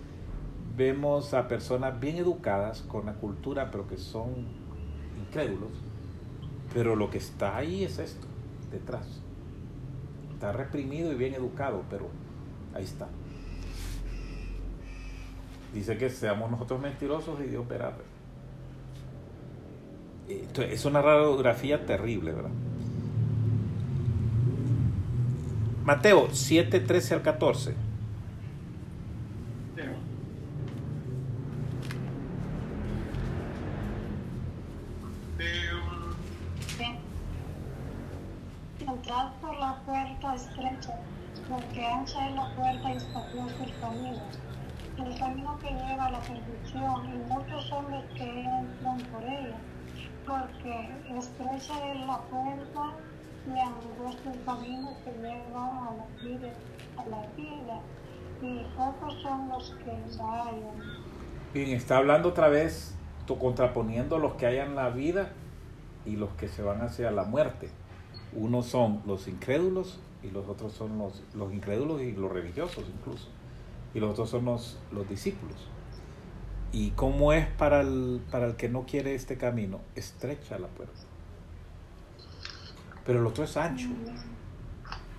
[0.78, 4.30] vemos a personas bien educadas con la cultura, pero que son
[5.20, 5.72] incrédulos.
[6.74, 8.28] Pero lo que está ahí es esto,
[8.72, 9.22] detrás.
[10.32, 12.08] Está reprimido y bien educado, pero
[12.74, 13.08] ahí está.
[15.74, 17.94] Dice que seamos nosotros mentirosos y Dios verá.
[20.28, 22.52] Es una radiografía terrible, ¿verdad?
[25.84, 27.89] Mateo 7, 13 al 14.
[42.00, 44.22] Ancha es la puerta y espacioso el camino,
[44.98, 49.58] el camino que lleva a la perdición, y muchos son los que entran por ella,
[50.26, 52.96] porque estrecha es la puerta
[53.48, 56.50] y angosto el camino que lleva a la vida,
[56.98, 57.82] a la vida,
[58.42, 60.80] y pocos son los que la hallan.
[61.54, 65.30] Bien, está hablando otra vez, to- contraponiendo los que hayan la vida
[66.06, 67.70] y los que se van hacia la muerte.
[68.34, 73.28] Unos son los incrédulos y los otros son los, los incrédulos y los religiosos incluso.
[73.94, 75.56] Y los otros son los, los discípulos.
[76.72, 79.80] ¿Y cómo es para el, para el que no quiere este camino?
[79.96, 81.00] Estrecha la puerta.
[83.06, 83.90] Pero el otro es ancho.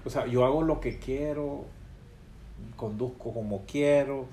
[0.05, 1.65] O sea, yo hago lo que quiero,
[2.77, 4.27] conduzco como quiero,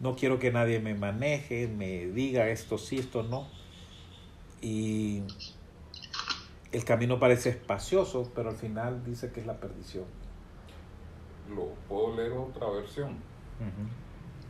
[0.00, 3.46] no quiero que nadie me maneje, me diga esto sí, esto no.
[4.62, 5.22] Y
[6.72, 10.04] el camino parece espacioso, pero al final dice que es la perdición.
[11.54, 13.16] Lo puedo leer otra versión.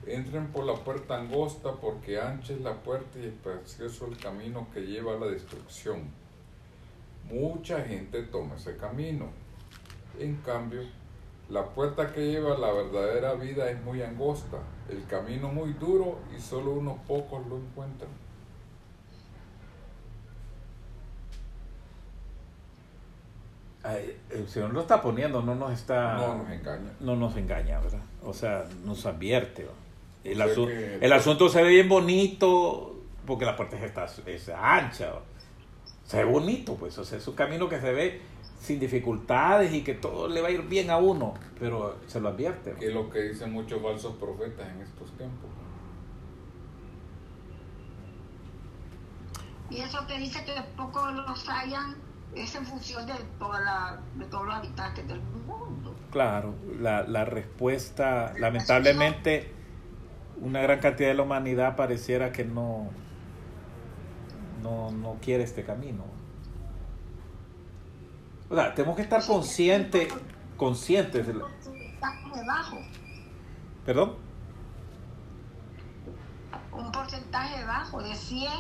[0.07, 4.81] Entren por la puerta angosta porque ancha es la puerta y espacioso el camino que
[4.81, 6.11] lleva a la destrucción.
[7.31, 9.27] Mucha gente toma ese camino.
[10.19, 10.83] En cambio,
[11.49, 16.19] la puerta que lleva a la verdadera vida es muy angosta, el camino muy duro
[16.37, 18.11] y solo unos pocos lo encuentran.
[24.31, 26.15] El Señor lo está poniendo, no nos está...
[26.17, 26.91] No nos engaña.
[27.01, 28.03] no nos engaña, ¿verdad?
[28.23, 29.67] O sea, nos advierte.
[30.23, 35.13] El, asu- que- el asunto se ve bien bonito porque la puerta está, es ancha.
[36.05, 36.99] Se ve bonito, pues.
[36.99, 38.21] O sea, es un camino que se ve
[38.61, 42.29] sin dificultades y que todo le va a ir bien a uno, pero se lo
[42.29, 42.73] advierte.
[42.73, 45.49] Que es lo que dicen muchos falsos profetas en estos tiempos.
[49.71, 51.95] Y eso que dice que pocos los hayan
[52.35, 55.95] es en función de, toda la, de todos los habitantes del mundo.
[56.11, 59.53] Claro, la, la respuesta, lamentablemente,
[60.41, 62.89] una gran cantidad de la humanidad pareciera que no,
[64.63, 66.05] no, no quiere este camino.
[68.49, 70.13] O sea, tenemos que estar conscientes,
[70.57, 71.27] conscientes.
[71.27, 71.47] de la-
[73.85, 74.15] ¿Perdón?
[76.73, 78.51] un porcentaje bajo de 100,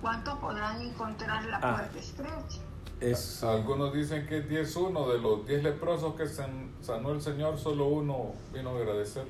[0.00, 1.74] ¿cuántos podrán encontrar la Ah.
[1.76, 2.60] puerta estrecha?
[3.00, 7.58] Es, Algunos dicen que es 10-1, de los 10 leprosos que san- sanó el Señor,
[7.58, 9.26] solo uno vino a agradecer.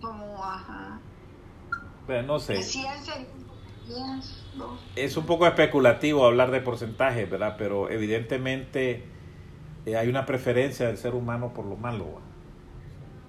[0.00, 1.00] Como, ajá.
[2.06, 2.54] bueno, no sé.
[2.54, 3.26] De 100 serían
[3.86, 4.80] 10, dos.
[4.94, 7.56] Es un poco especulativo hablar de porcentajes, ¿verdad?
[7.58, 9.04] Pero evidentemente
[9.86, 12.20] eh, hay una preferencia del ser humano por lo malo.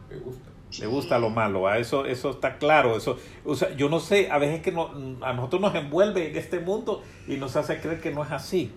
[0.10, 0.47] Me gusta.
[0.80, 1.78] Le gusta lo malo, ¿va?
[1.78, 4.90] eso eso está claro, eso, o sea, yo no sé, a veces que no,
[5.22, 8.72] a nosotros nos envuelve en este mundo y nos hace creer que no es así.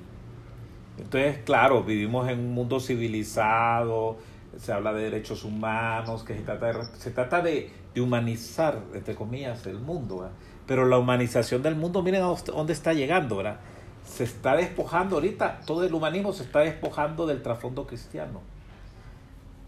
[0.99, 4.19] Entonces, claro, vivimos en un mundo civilizado,
[4.57, 9.15] se habla de derechos humanos, que se trata de, se trata de, de humanizar, entre
[9.15, 10.37] comillas, el mundo, ¿verdad?
[10.67, 13.59] Pero la humanización del mundo, miren a dónde está llegando, ¿verdad?
[14.05, 18.41] se está despojando ahorita, todo el humanismo se está despojando del trasfondo cristiano.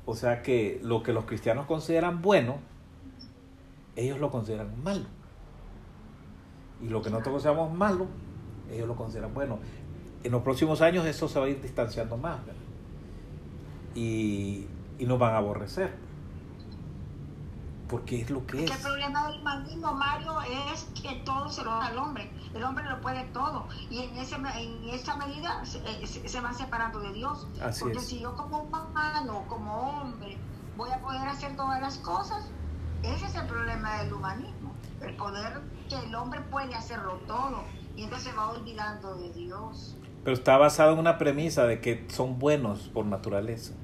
[0.05, 2.59] O sea que lo que los cristianos consideran bueno,
[3.97, 5.05] ellos lo consideran malo.
[6.83, 8.07] Y lo que nosotros consideramos malo,
[8.71, 9.59] ellos lo consideran bueno.
[10.25, 12.45] En los próximos años eso se va a ir distanciando más.
[12.45, 12.61] ¿verdad?
[13.95, 14.67] Y,
[14.99, 15.93] y nos van a aborrecer.
[17.93, 20.35] Porque es lo que Es el problema del humanismo, Mario,
[20.73, 22.31] es que todo se lo da al hombre.
[22.55, 23.69] El hombre lo puede todo.
[23.91, 27.47] Y en, ese, en esa medida se, eh, se- se van separando de Dios.
[27.63, 28.07] Así Porque es.
[28.07, 30.39] si yo como humano, como hombre,
[30.77, 32.49] voy a poder hacer todas las cosas,
[33.03, 34.73] ese es el problema del humanismo.
[35.03, 37.63] El poder que el hombre puede hacerlo todo.
[37.95, 39.97] Y entonces se va olvidando de Dios.
[40.25, 43.75] Pero está basado en una premisa de que son buenos por naturaleza.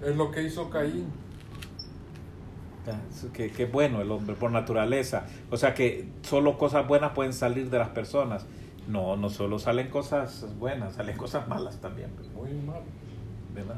[0.00, 1.10] Es lo que hizo Caín.
[3.32, 5.24] Que, que bueno el hombre por naturaleza.
[5.50, 8.46] O sea que solo cosas buenas pueden salir de las personas.
[8.88, 12.10] No, no solo salen cosas buenas, salen cosas malas también.
[12.34, 12.80] Muy mal.
[13.54, 13.76] ¿verdad?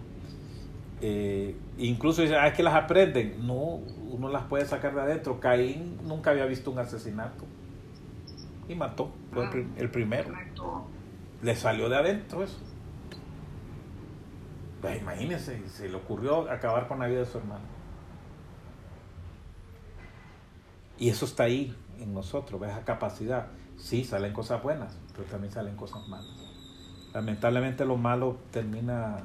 [1.03, 3.47] Eh, incluso dicen, ah, es que las aprenden.
[3.47, 5.41] No, uno las puede sacar de adentro.
[5.41, 7.45] Caín nunca había visto un asesinato.
[8.69, 9.11] Y mató.
[9.33, 10.33] Fue el, prim- el primero.
[11.43, 12.59] Le salió de adentro eso.
[14.81, 17.65] Pues imagínense, se le ocurrió acabar con la vida de su hermano.
[20.99, 22.71] Y eso está ahí en nosotros, ¿ves?
[22.71, 23.47] esa capacidad.
[23.77, 26.27] Sí, salen cosas buenas, pero también salen cosas malas.
[27.13, 29.19] Lamentablemente lo malo termina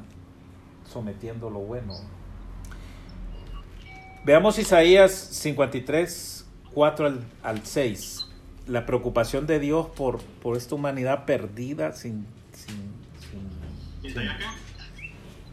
[0.92, 1.94] sometiendo lo bueno.
[4.26, 8.28] Veamos Isaías 53, 4 al, al 6.
[8.68, 12.28] La preocupación de Dios por, por esta humanidad perdida sin...
[12.54, 12.94] sin,
[14.12, 14.30] sin-.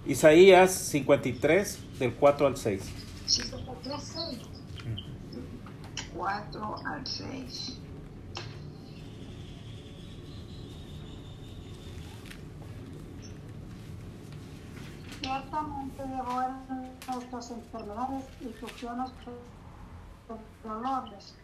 [0.07, 2.83] Isaías 53, del 4 al 6.
[3.27, 4.56] 53, 6.
[6.17, 7.79] 4 al 6.
[15.21, 19.35] Ciertamente llevó en nuestras enfermedades y sufrió nuestros
[20.65, 21.35] dolores.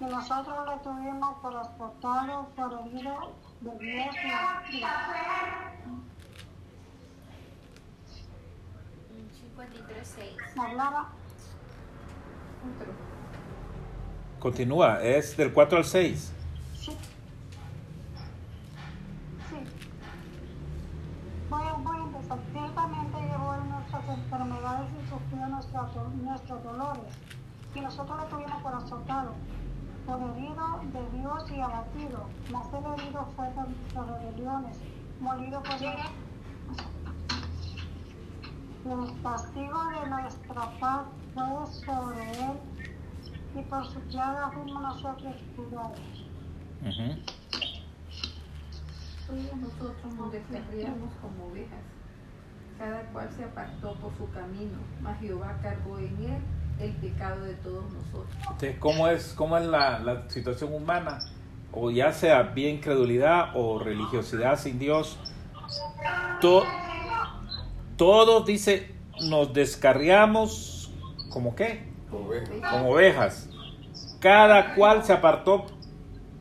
[0.00, 4.88] Y nosotros lo tuvimos por exportado, por herido de Dios y abatido.
[9.56, 10.60] 53.6.
[10.60, 11.08] Hablaba
[14.40, 16.32] Continúa, es del 4 al 6.
[16.74, 16.90] Sí.
[19.48, 19.56] Sí.
[21.48, 22.38] Voy a, voy a empezar.
[22.52, 27.14] Ciertamente llevó en nuestras enfermedades y sufrió nuestras do- nuestros dolores.
[27.74, 29.32] Y nosotros lo tuvimos por azotado,
[30.06, 32.24] por herido de Dios y abatido.
[32.52, 34.76] Mas el herido fue por nuestras rebeliones,
[35.20, 35.94] molido por el
[38.84, 42.52] el castigo de nuestra paz fue sobre él,
[43.56, 44.50] y por su llaga
[45.04, 45.98] nosotros curados.
[46.82, 47.20] Ujú.
[49.26, 51.78] Todos nosotros nos descarriamos como ovejas.
[52.78, 56.38] Cada cual se apartó por su camino, mas Jehová cargó en él
[56.80, 58.26] el pecado de todos nosotros.
[58.40, 61.20] Entonces, ¿cómo es, cómo es la, la situación humana?
[61.72, 65.18] O ya sea bien credulidad o religiosidad sin Dios.
[66.40, 66.64] To-
[67.96, 70.92] todos, dice, nos descarriamos
[71.30, 71.92] como qué?
[72.12, 72.70] Ovejas.
[72.72, 73.48] Como ovejas.
[74.24, 75.66] Cada cual se apartó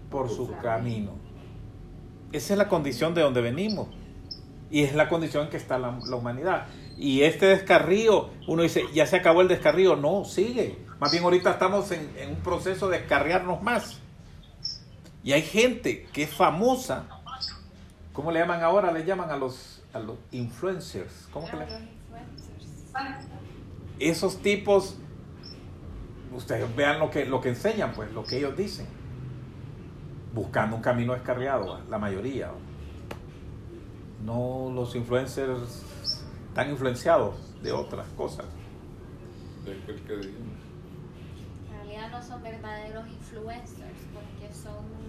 [0.10, 1.12] por su camino.
[2.32, 3.90] Esa es la condición de donde venimos.
[4.72, 6.68] Y es la condición en que está la, la humanidad.
[6.98, 9.98] Y este descarrío, uno dice, ya se acabó el descarrío.
[9.98, 10.78] No, sigue.
[11.02, 14.00] Más bien ahorita estamos en, en un proceso de descarriarnos más.
[15.22, 17.04] Y hay gente que es famosa.
[18.14, 18.94] ¿Cómo le llaman ahora?
[18.94, 21.28] Le llaman a los, a los influencers.
[21.34, 23.28] ¿Cómo que le los influencers.
[24.00, 24.96] esos tipos,
[26.36, 28.88] ustedes vean lo que, lo que enseñan, pues, lo que ellos dicen.
[30.34, 32.52] Buscando un camino descarriado, la mayoría.
[34.24, 35.84] No los influencers
[36.54, 38.46] tan influenciados de otras cosas.
[39.66, 40.58] De aquel que dijimos.
[41.68, 45.04] En realidad no son verdaderos influencers porque son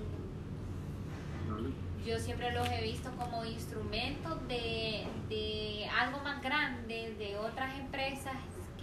[2.07, 8.35] yo siempre los he visto como instrumentos de, de algo más grande, de otras empresas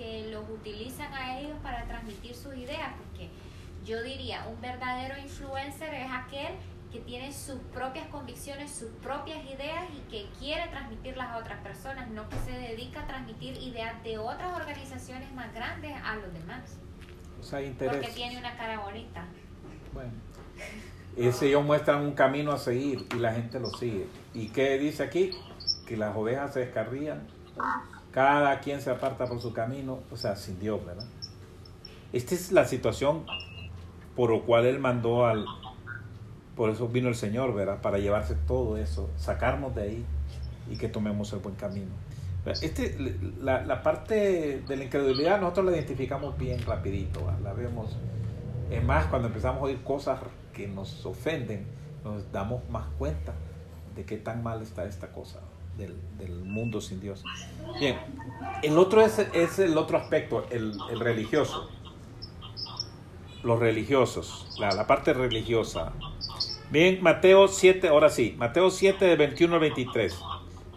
[0.01, 3.29] que los utilizan a ellos para transmitir sus ideas, porque
[3.85, 6.55] yo diría, un verdadero influencer es aquel
[6.91, 12.09] que tiene sus propias convicciones, sus propias ideas y que quiere transmitirlas a otras personas,
[12.09, 16.77] no que se dedica a transmitir ideas de otras organizaciones más grandes a los demás,
[17.39, 18.15] O sea, hay porque interés.
[18.15, 19.25] tiene una cara bonita.
[19.93, 20.11] Bueno.
[21.15, 24.07] Ese ellos muestran un camino a seguir y la gente lo sigue.
[24.33, 25.31] ¿Y qué dice aquí?
[25.85, 27.27] Que las ovejas se descarrían,
[28.11, 31.05] cada quien se aparta por su camino, o sea, sin Dios, ¿verdad?
[32.13, 33.25] Esta es la situación
[34.15, 35.45] por lo cual él mandó al,
[36.55, 37.81] Por eso vino el Señor, ¿verdad?
[37.81, 40.05] Para llevarse todo eso, sacarnos de ahí
[40.69, 41.91] y que tomemos el buen camino.
[42.45, 42.97] Este,
[43.39, 47.95] la, la parte de la incredulidad nosotros la identificamos bien rapidito, la vemos.
[48.69, 50.19] Es más, cuando empezamos a oír cosas
[50.51, 51.65] que nos ofenden,
[52.03, 53.33] nos damos más cuenta
[53.95, 55.39] de qué tan mal está esta cosa
[55.77, 57.23] del, del mundo sin Dios.
[57.79, 57.97] Bien,
[58.63, 61.69] el otro es, es el otro aspecto, el, el religioso.
[63.43, 65.93] Los religiosos, la, la parte religiosa.
[66.69, 70.19] Bien, Mateo 7, ahora sí, Mateo 7 de 21 al 23.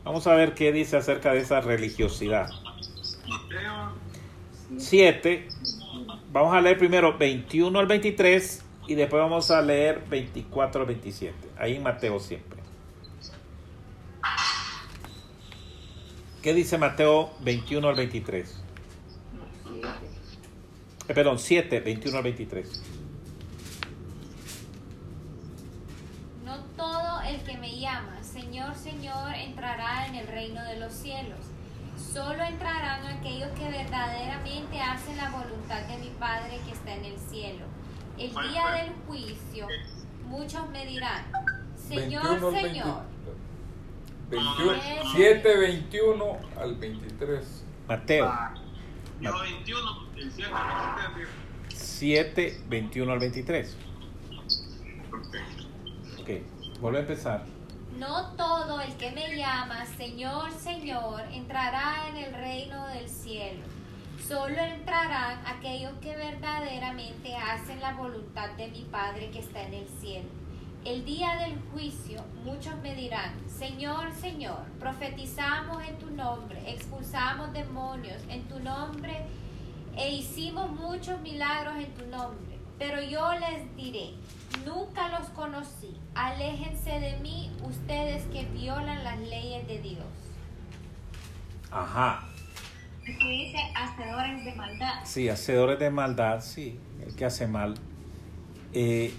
[0.03, 2.49] Vamos a ver qué dice acerca de esa religiosidad.
[3.28, 3.92] Mateo
[4.76, 5.49] 7,
[6.32, 11.34] vamos a leer primero 21 al 23 y después vamos a leer 24 al 27.
[11.59, 12.63] Ahí Mateo siempre.
[16.45, 18.62] ¿Qué dice Mateo 21 al 23?
[21.09, 22.82] Eh, perdón, 7, 21 al 23.
[26.45, 31.38] No todo el que me llama, Señor, Señor, entrará en el reino de los cielos.
[31.97, 37.18] Solo entrarán aquellos que verdaderamente hacen la voluntad de mi Padre que está en el
[37.20, 37.64] cielo.
[38.18, 39.66] El día del juicio,
[40.26, 41.24] muchos me dirán,
[41.74, 43.13] Señor, 21 al 20 Señor.
[44.31, 44.81] 21,
[45.14, 47.64] 7, 21 al 23.
[47.87, 48.33] Mateo
[49.20, 50.51] Yo 21, el 7,
[51.14, 51.29] 23.
[51.68, 53.77] 7, 21 al 23.
[55.11, 55.64] Perfecto.
[56.20, 57.45] Ok, vuelve a empezar.
[57.99, 63.62] No todo el que me llama, Señor, Señor, entrará en el reino del cielo.
[64.27, 69.89] Solo entrarán aquellos que verdaderamente hacen la voluntad de mi Padre que está en el
[70.01, 70.29] cielo.
[70.85, 78.20] El día del juicio muchos me dirán, Señor, Señor, profetizamos en tu nombre, expulsamos demonios
[78.28, 79.24] en tu nombre
[79.97, 82.59] e hicimos muchos milagros en tu nombre.
[82.78, 84.11] Pero yo les diré,
[84.66, 90.05] nunca los conocí, aléjense de mí ustedes que violan las leyes de Dios.
[91.70, 92.28] Ajá.
[93.01, 95.01] Aquí dice hacedores de maldad.
[95.05, 97.74] Sí, hacedores de maldad, sí, el que hace mal.
[98.74, 99.14] Eh,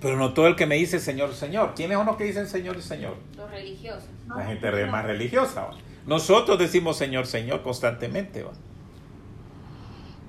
[0.00, 1.74] pero no todo el que me dice Señor, Señor.
[1.74, 3.16] ¿Quiénes son los que dicen Señor y Señor?
[3.36, 4.08] Los religiosos.
[4.28, 5.66] La gente más religiosa.
[5.66, 5.70] ¿va?
[6.06, 8.42] Nosotros decimos Señor, Señor constantemente.
[8.42, 8.52] ¿va?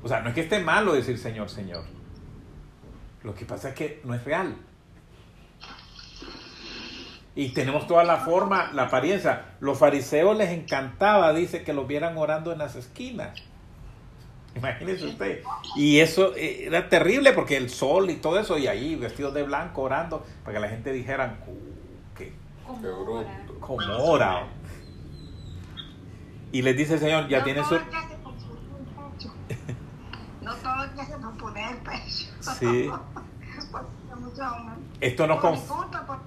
[0.03, 1.83] O sea, no es que esté malo decir Señor, Señor.
[3.23, 4.55] Lo que pasa es que no es real.
[7.33, 9.55] Y tenemos toda la forma, la apariencia.
[9.61, 13.41] Los fariseos les encantaba, dice, que los vieran orando en las esquinas.
[14.55, 15.43] Imagínese usted.
[15.75, 19.43] Y eso eh, era terrible porque el sol y todo eso, y ahí vestidos de
[19.43, 22.33] blanco orando, para que la gente dijera "Uh, que
[22.67, 23.43] Como Qué ahora.
[23.45, 23.59] bruto.
[23.59, 24.47] como ora.
[26.51, 27.75] Y les dice el Señor, ya no tiene todo su...
[27.75, 28.87] el que hace por poner el
[29.17, 29.33] pecho.
[30.41, 32.25] No todo el que hace por poner el pecho.
[32.59, 32.89] Sí.
[33.71, 33.87] Porque
[35.07, 36.19] Esto nos, Por mi conf- culpa, por-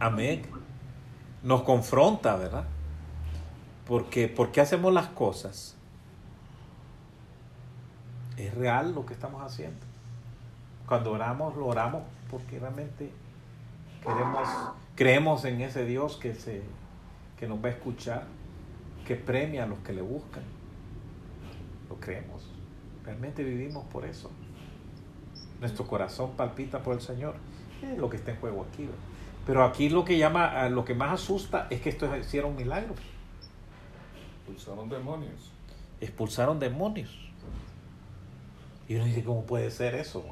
[0.00, 0.42] Amén.
[1.42, 2.64] nos confronta, ¿verdad?
[3.86, 5.75] Porque, ¿por qué hacemos las cosas?
[8.36, 9.80] Es real lo que estamos haciendo.
[10.86, 13.10] Cuando oramos, lo oramos porque realmente
[14.02, 14.48] queremos,
[14.94, 16.62] creemos en ese Dios que, se,
[17.38, 18.24] que nos va a escuchar,
[19.06, 20.42] que premia a los que le buscan.
[21.88, 22.50] Lo creemos.
[23.04, 24.30] Realmente vivimos por eso.
[25.60, 27.36] Nuestro corazón palpita por el Señor.
[27.82, 28.88] Es lo que está en juego aquí.
[29.46, 32.98] Pero aquí lo que llama, lo que más asusta es que estos hicieron milagros.
[34.38, 35.52] Expulsaron demonios.
[36.00, 37.25] Expulsaron demonios.
[38.88, 40.24] Y uno dice, ¿cómo puede ser eso?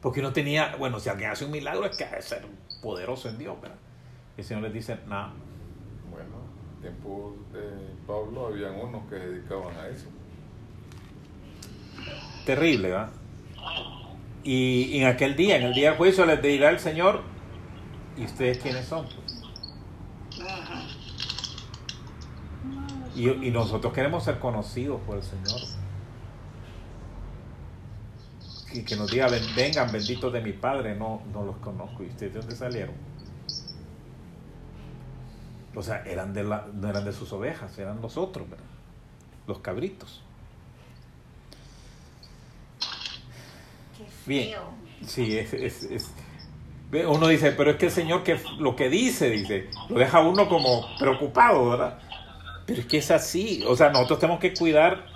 [0.00, 2.46] Porque uno tenía, bueno, si alguien hace un milagro es que ha de ser
[2.82, 3.76] poderoso en Dios, ¿verdad?
[4.36, 5.32] Y el Señor les dice, no,
[6.10, 6.36] Bueno,
[6.76, 7.60] en tiempos de
[8.06, 10.06] Pablo habían unos que se dedicaban a eso.
[12.46, 13.10] terrible, ¿verdad?
[14.42, 17.20] Y, y en aquel día, en el día del juicio, les dirá el Señor,
[18.16, 19.04] ¿y ustedes quiénes son?
[19.06, 19.44] pues?
[23.14, 25.60] Y nosotros queremos ser conocidos por el Señor.
[28.72, 32.02] Y que nos diga, "Ven- vengan benditos de mi Padre, no, no los conozco.
[32.04, 32.94] ¿Y ustedes de dónde salieron?
[35.74, 38.64] O sea, eran de la, no eran de sus ovejas, eran los otros, ¿verdad?
[39.46, 40.22] Los cabritos.
[43.96, 44.50] Qué Bien.
[44.50, 44.62] feo.
[45.06, 46.10] Sí, es, es- es-
[47.06, 50.48] uno dice, pero es que el Señor que lo que dice, dice, lo deja uno
[50.48, 51.98] como preocupado, ¿verdad?
[52.66, 55.06] Pero es que es así, o sea, nosotros tenemos que cuidar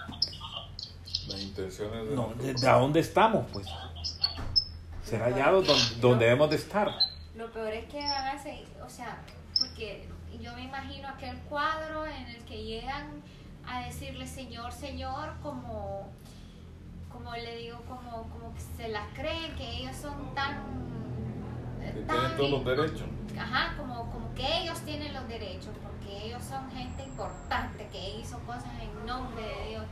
[1.55, 3.67] intenciones de no, de, de a dónde estamos, pues.
[5.05, 6.91] Será allá donde, donde debemos de estar.
[7.37, 9.19] Lo peor es que van a seguir, o sea,
[9.59, 10.09] porque
[10.41, 13.23] yo me imagino aquel cuadro en el que llegan
[13.67, 16.09] a decirle Señor, Señor, como,
[17.13, 20.57] como le digo, como, como que se las creen, que ellos son tan
[21.81, 23.09] Que tan tienen todos los derechos.
[23.39, 28.39] Ajá, como, como que ellos tienen los derechos, porque ellos son gente importante, que hizo
[28.41, 29.85] cosas en nombre de Dios.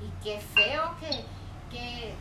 [0.00, 1.24] Y qué feo que,
[1.70, 2.14] que,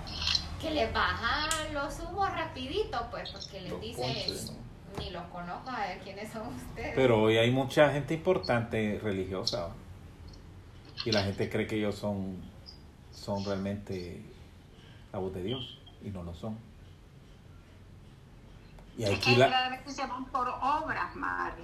[0.62, 4.54] que les baja los humos rapidito, pues, porque les Los dice, ponches,
[5.00, 6.94] ni los conozco, a ver quiénes son ustedes.
[6.96, 9.70] Pero hoy hay mucha gente importante religiosa.
[11.06, 12.42] Y la gente cree que ellos son,
[13.12, 14.22] son realmente
[15.14, 15.80] la voz de Dios.
[16.04, 16.58] Y no lo son.
[18.98, 19.46] Y aquí que la...
[19.46, 21.64] generalmente se van por obras, Mari.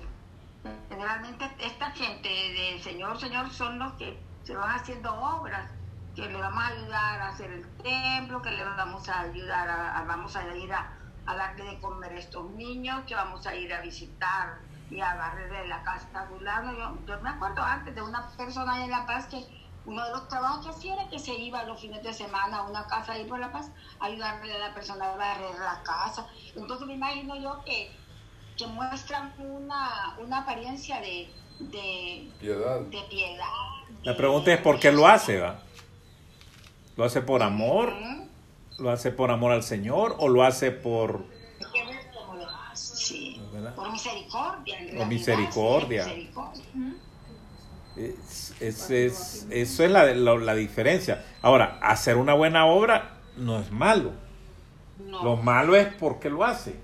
[0.90, 5.70] Generalmente esta gente del Señor, Señor, son los que se van haciendo obras,
[6.16, 9.98] que le vamos a ayudar a hacer el templo, que le vamos a ayudar a,
[9.98, 10.92] a- vamos a ir a,
[11.26, 14.60] a darle de comer a estos niños, que vamos a ir a visitar
[14.92, 16.74] y a barrer la casa a fulano.
[16.74, 19.44] Yo, yo me acuerdo antes de una persona ahí en La Paz que
[19.86, 22.62] uno de los trabajos que hacía era que se iba los fines de semana a
[22.64, 26.28] una casa ahí por La Paz a ayudarle a la persona a barrer la casa.
[26.56, 27.92] Entonces me imagino yo que,
[28.56, 32.80] que muestran una, una apariencia de, de, Piedad.
[32.82, 33.46] de piedad.
[34.04, 35.60] La pregunta es por qué lo hace, ¿va?
[36.96, 37.94] ¿Lo hace por amor?
[38.80, 40.16] ¿Lo hace por amor al Señor?
[40.20, 41.26] ¿O lo hace por...
[42.74, 43.76] Sí, ¿verdad?
[43.76, 44.78] por misericordia.
[44.98, 46.06] Por misericordia.
[46.06, 46.64] misericordia.
[47.96, 51.24] Es- es- es- eso es la, la, la diferencia.
[51.42, 54.12] Ahora, hacer una buena obra no es malo.
[55.06, 55.24] No.
[55.24, 56.76] Lo malo es por qué lo hace.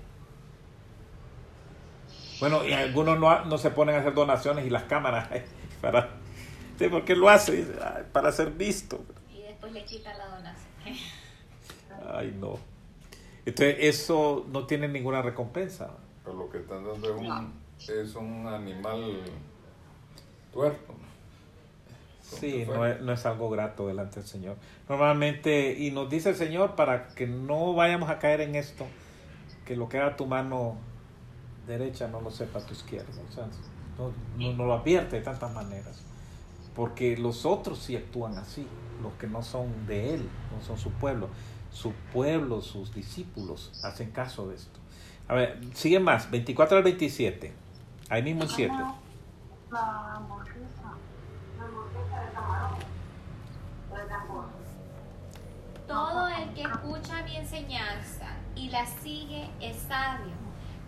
[2.38, 5.28] Bueno, y algunos no, no se ponen a hacer donaciones y las cámaras
[5.80, 6.10] para...
[6.78, 6.88] ¿sí?
[6.88, 7.52] ¿Por qué lo hace?
[7.56, 9.00] Dice, "Ay, para ser visto.
[9.60, 10.96] Después le quita la donación.
[12.14, 12.58] Ay, no.
[13.44, 15.90] Entonces, eso no tiene ninguna recompensa.
[16.24, 19.20] Pero lo que están dando es un, es un animal
[20.50, 20.94] tuerto.
[22.22, 24.56] Sí, no es, no es algo grato delante del Señor.
[24.88, 28.86] Normalmente, y nos dice el Señor para que no vayamos a caer en esto,
[29.66, 30.76] que lo que haga tu mano
[31.66, 33.10] derecha no lo sepa tu izquierda.
[33.28, 33.46] O sea,
[33.98, 36.00] no, no, no lo advierte de tantas maneras.
[36.74, 38.66] Porque los otros sí actúan así,
[39.02, 41.28] los que no son de Él, no son su pueblo.
[41.72, 44.80] Su pueblo, sus discípulos hacen caso de esto.
[45.28, 47.52] A ver, sigue más, 24 al 27.
[48.08, 48.74] Ahí mismo en 7.
[48.74, 48.94] La.
[49.70, 50.20] La
[54.02, 54.50] de camarón.
[55.86, 60.32] Todo el que escucha mi enseñanza y la sigue es sabio,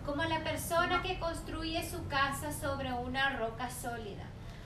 [0.05, 4.23] como la persona que construye su casa sobre una roca sólida.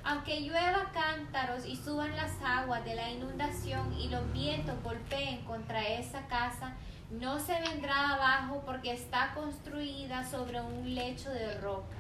[0.10, 5.86] Aunque llueva cántaros y suban las aguas de la inundación y los vientos golpeen contra
[5.86, 6.76] esa casa,
[7.12, 11.98] no se vendrá abajo porque está construida sobre un lecho de roca.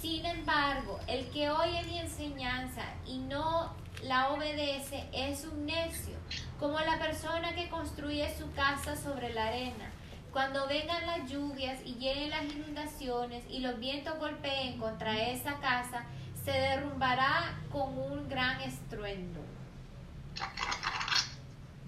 [0.00, 3.74] Sin embargo, el que oye mi enseñanza y no
[4.04, 6.14] la obedece es un necio,
[6.60, 9.90] como la persona que construye su casa sobre la arena.
[10.32, 16.06] Cuando vengan las lluvias y lleguen las inundaciones y los vientos golpeen contra esa casa,
[16.44, 19.40] se derrumbará con un gran estruendo.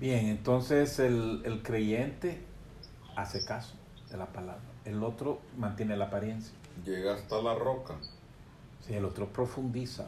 [0.00, 2.42] Bien, entonces el, el creyente
[3.16, 3.74] hace caso
[4.10, 4.62] de la palabra.
[4.84, 6.54] El otro mantiene la apariencia.
[6.84, 7.94] Llega hasta la roca.
[8.86, 10.06] Sí, el otro profundiza.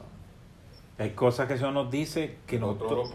[0.98, 3.08] Hay cosas que Señor nos dice que Nosotros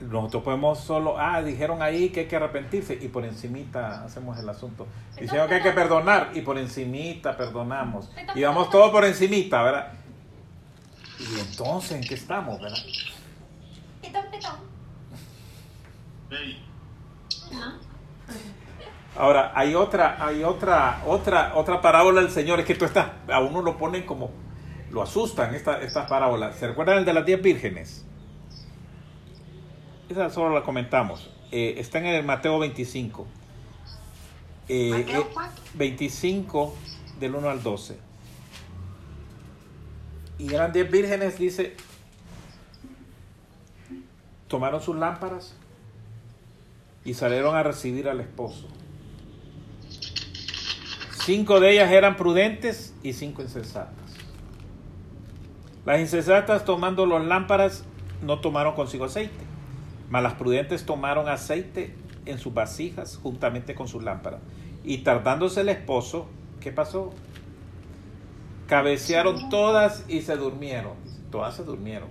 [0.00, 4.46] nosotros podemos solo, ah, dijeron ahí que hay que arrepentirse y por encimita hacemos el
[4.48, 4.86] asunto.
[5.18, 8.10] Dijeron que hay que perdonar y por encimita perdonamos.
[8.34, 9.92] Y vamos todo por encimita, ¿verdad?
[11.18, 12.78] Y entonces, ¿en qué estamos, verdad?
[14.02, 14.56] Pitón, pitón.
[16.30, 16.64] Ey,
[19.16, 23.40] Ahora, hay otra, hay otra, otra, otra parábola del Señor, es que tú estás, a
[23.40, 24.32] uno lo ponen como,
[24.90, 26.56] lo asustan esta, estas parábolas.
[26.56, 28.04] ¿Se recuerdan el de las diez vírgenes?
[30.08, 31.30] Esa solo la comentamos.
[31.52, 33.26] Eh, está en el Mateo 25.
[34.68, 35.62] Eh, ¿Mateo eh, cuánto?
[35.74, 36.74] 25
[37.20, 37.98] del 1 al 12.
[40.38, 41.76] Y eran diez vírgenes, dice,
[44.48, 45.54] tomaron sus lámparas
[47.04, 48.68] y salieron a recibir al esposo.
[51.24, 53.94] Cinco de ellas eran prudentes y cinco insensatas.
[55.86, 57.84] Las insensatas tomando las lámparas
[58.22, 59.44] no tomaron consigo aceite,
[60.10, 61.94] mas las prudentes tomaron aceite
[62.26, 64.40] en sus vasijas juntamente con sus lámparas.
[64.82, 66.26] Y tardándose el esposo,
[66.60, 67.12] ¿qué pasó?
[68.66, 70.94] Cabecearon todas y se durmieron.
[71.30, 72.08] Todas se durmieron.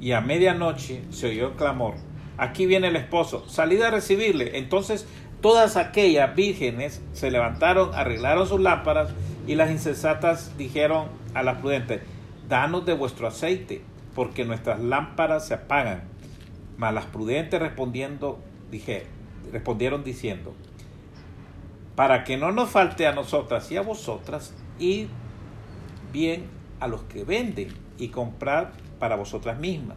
[0.00, 1.94] Y a medianoche se oyó el clamor.
[2.38, 3.48] Aquí viene el esposo.
[3.48, 4.58] Salid a recibirle.
[4.58, 5.06] Entonces
[5.40, 9.10] todas aquellas vírgenes se levantaron, arreglaron sus lámparas
[9.46, 12.00] y las insensatas dijeron a las prudentes,
[12.48, 13.82] danos de vuestro aceite,
[14.14, 16.04] porque nuestras lámparas se apagan.
[16.76, 18.38] Mas las prudentes respondiendo,
[18.70, 19.06] dije,
[19.52, 20.54] respondieron diciendo,
[21.96, 25.08] para que no nos falte a nosotras y a vosotras, y
[26.12, 26.44] bien
[26.80, 29.96] a los que venden y comprar para vosotras mismas.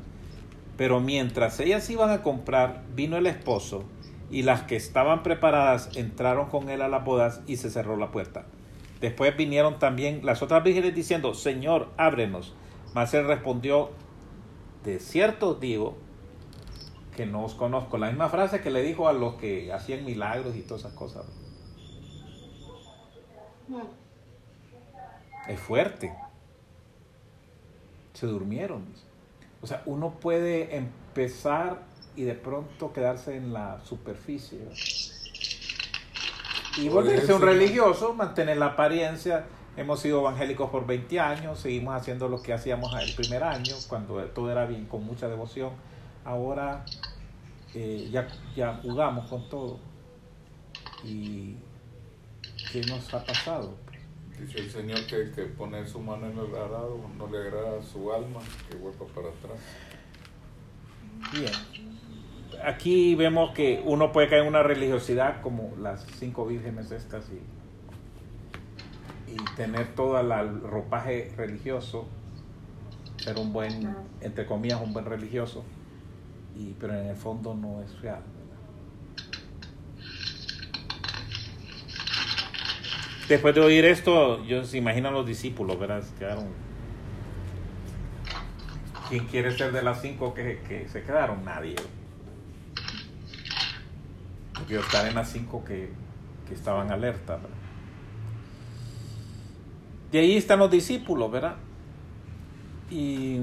[0.77, 3.83] Pero mientras ellas iban a comprar, vino el esposo,
[4.29, 8.11] y las que estaban preparadas entraron con él a las bodas y se cerró la
[8.11, 8.45] puerta.
[9.01, 12.53] Después vinieron también las otras vírgenes diciendo, Señor, ábrenos.
[12.93, 13.91] Mas él respondió,
[14.83, 15.97] de cierto digo
[17.15, 17.97] que no os conozco.
[17.97, 21.25] La misma frase que le dijo a los que hacían milagros y todas esas cosas.
[25.47, 26.13] Es fuerte.
[28.13, 28.85] Se durmieron.
[29.61, 31.81] O sea, uno puede empezar
[32.15, 34.59] y de pronto quedarse en la superficie
[36.77, 39.45] y volverse un religioso, mantener la apariencia.
[39.77, 44.23] Hemos sido evangélicos por 20 años, seguimos haciendo lo que hacíamos el primer año, cuando
[44.25, 45.71] todo era bien, con mucha devoción.
[46.23, 46.85] Ahora
[47.73, 49.79] eh, ya, ya jugamos con todo.
[51.03, 51.55] ¿Y
[52.71, 53.75] qué nos ha pasado?
[54.39, 58.11] Dice el Señor que que pone su mano en el arado no le agrada su
[58.11, 59.59] alma, que vuelva para atrás.
[61.31, 61.85] Bien
[62.63, 67.41] aquí vemos que uno puede caer en una religiosidad como las cinco vírgenes estas y,
[69.33, 72.07] y tener todo el ropaje religioso,
[73.17, 75.63] ser un buen, entre comillas, un buen religioso,
[76.55, 78.21] y, pero en el fondo no es real.
[83.27, 86.03] Después de oír esto, yo se imaginan los discípulos, ¿verdad?
[86.19, 86.47] Quedaron.
[89.09, 91.43] ¿Quién quiere ser de las cinco que, que se quedaron?
[91.45, 91.75] Nadie
[94.67, 95.89] quiero estar en las cinco que,
[96.47, 97.35] que estaban alerta.
[97.35, 97.49] ¿verdad?
[100.11, 101.55] Y ahí están los discípulos, ¿verdad?
[102.89, 103.39] Y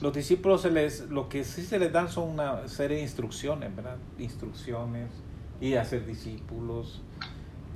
[0.00, 3.74] los discípulos se les, lo que sí se les dan son una serie de instrucciones,
[3.74, 3.98] ¿verdad?
[4.18, 5.10] Instrucciones
[5.60, 7.02] y hacer discípulos.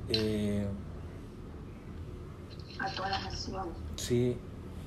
[0.09, 0.67] Eh,
[2.79, 3.73] a todas las naciones.
[3.95, 4.37] Sí.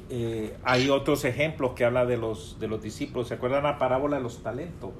[0.08, 3.28] Eh, hay otros ejemplos que habla de los, de los discípulos.
[3.28, 4.90] ¿Se acuerdan la parábola de los talentos?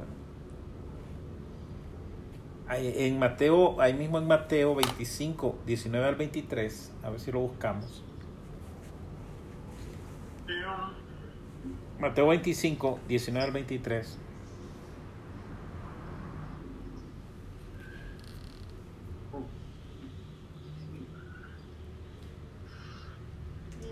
[2.72, 8.04] en Mateo, ahí mismo en Mateo 25, 19 al 23, a ver si lo buscamos.
[11.98, 14.18] Mateo 25, 19 al 23.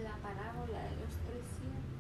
[0.03, 1.99] La parábola de los tres cielos.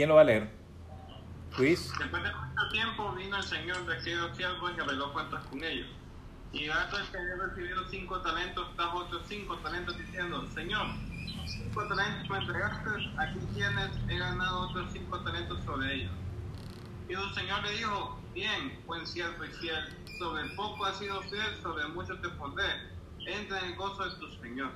[0.00, 0.48] ¿Quién lo va a leer?
[1.58, 1.92] Luis.
[1.98, 5.88] Después de mucho tiempo vino el Señor de aquellos siervos y arregló cuentas con ellos.
[6.54, 10.86] Y gato el que había recibido cinco talentos, trajo otros cinco talentos diciendo, Señor,
[11.44, 16.12] cinco talentos me entregaste, aquí tienes, he ganado otros cinco talentos sobre ellos.
[17.06, 19.84] Y el Señor le dijo, bien, buen siervo y fiel,
[20.18, 22.88] sobre poco has sido fiel, sobre mucho te pondré,
[23.26, 24.70] entra en el gozo de tu Señor.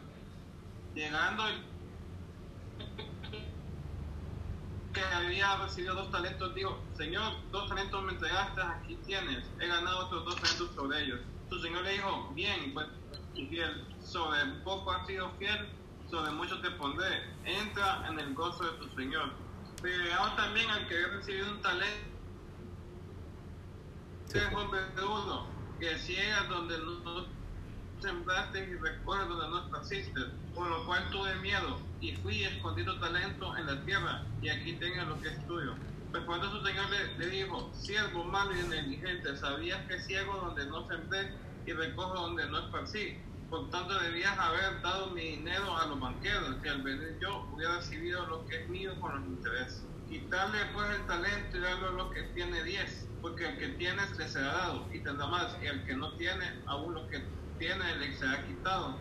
[0.94, 1.64] Llegando el
[4.94, 10.06] que había recibido dos talentos, dijo, Señor, dos talentos me entregaste, aquí tienes, he ganado
[10.06, 11.20] otros dos talentos sobre ellos.
[11.50, 12.86] Su Señor le dijo, bien, pues,
[13.34, 15.68] fiel, sobre poco has sido fiel,
[16.08, 19.32] sobre mucho te pondré, entra en el gozo de tu Señor.
[19.82, 22.08] Pero también al que había recibido un talento,
[24.32, 25.46] es hombre de uno,
[25.78, 27.26] que ciega donde no
[28.00, 30.20] sembraste y recoge donde no esparciste,
[30.54, 35.08] por lo cual tuve miedo y fui tu talento en la tierra y aquí tengas
[35.08, 35.74] lo que es tuyo.
[36.12, 40.86] Respondió su señor le, le, dijo, siervo malo y negligente, sabías que ciego donde no
[40.86, 41.32] sembré
[41.66, 43.18] y recojo donde no esparcí.
[43.50, 47.76] Por tanto debías haber dado mi dinero a los banqueros, que al venir yo hubiera
[47.76, 49.84] recibido lo que es mío con los intereses.
[50.08, 54.28] Quitarle pues el talento y darle lo que tiene diez, porque el que tiene le
[54.28, 57.22] será dado y tendrá más, y el que no tiene, aún lo que
[57.58, 58.96] tiene le será quitado.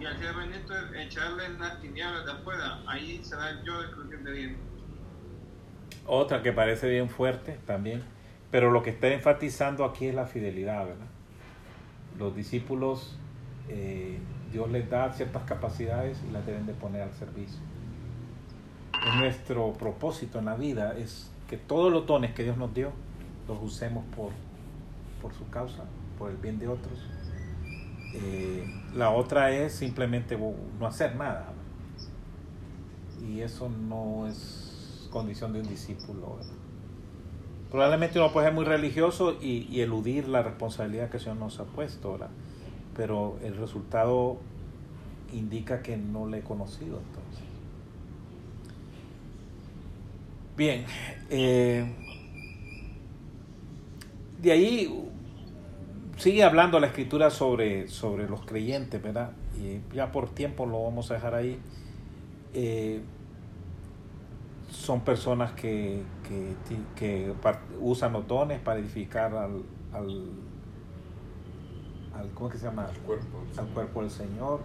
[0.00, 3.90] Y al ser bendito echarle en las tinieblas de afuera, ahí será el yo de
[3.90, 4.62] crujir de dientes.
[6.06, 8.02] Otra que parece bien fuerte también,
[8.50, 11.06] pero lo que está enfatizando aquí es la fidelidad, ¿verdad?
[12.16, 13.18] Los discípulos,
[13.68, 14.18] eh,
[14.52, 17.60] Dios les da ciertas capacidades y las deben de poner al servicio.
[19.06, 22.92] Es nuestro propósito en la vida, es que todos los dones que Dios nos dio,
[23.46, 24.30] los usemos por,
[25.20, 25.84] por su causa,
[26.18, 26.98] por el bien de otros.
[28.14, 31.52] Eh, la otra es simplemente no hacer nada.
[33.26, 36.38] Y eso no es condición de un discípulo.
[37.70, 41.64] Probablemente uno puede ser muy religioso y, eludir la responsabilidad que el Señor nos ha
[41.64, 42.18] puesto,
[42.96, 44.38] pero el resultado
[45.32, 47.44] indica que no le he conocido entonces.
[50.56, 50.84] Bien,
[51.30, 51.94] eh,
[54.40, 55.07] de ahí
[56.18, 59.30] sigue hablando la escritura sobre, sobre los creyentes, ¿verdad?
[59.56, 61.58] Y ya por tiempo lo vamos a dejar ahí.
[62.52, 63.00] Eh,
[64.70, 66.54] son personas que, que,
[66.94, 67.32] que
[67.80, 69.62] usan los dones para edificar al,
[69.92, 70.30] al,
[72.14, 72.84] al ¿cómo que se llama?
[72.84, 74.60] Al cuerpo, al cuerpo del Señor.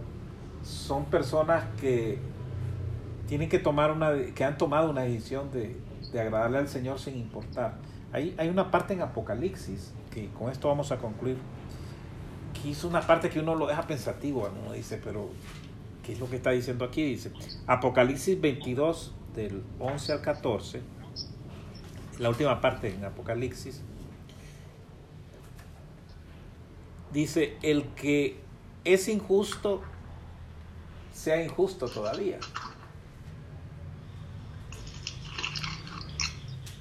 [0.62, 2.18] Son personas que
[3.28, 5.76] tienen que tomar una, que han tomado una decisión de,
[6.12, 7.76] de agradarle al Señor sin importar.
[8.12, 11.36] Hay, hay una parte en Apocalipsis, que con esto vamos a concluir,
[12.62, 15.28] que es una parte que uno lo deja pensativo, uno dice, pero
[16.04, 17.04] ¿qué es lo que está diciendo aquí?
[17.04, 17.32] Dice,
[17.66, 20.80] Apocalipsis 22, del 11 al 14,
[22.20, 23.82] la última parte en Apocalipsis,
[27.12, 28.38] dice, el que
[28.84, 29.82] es injusto,
[31.12, 32.38] sea injusto todavía.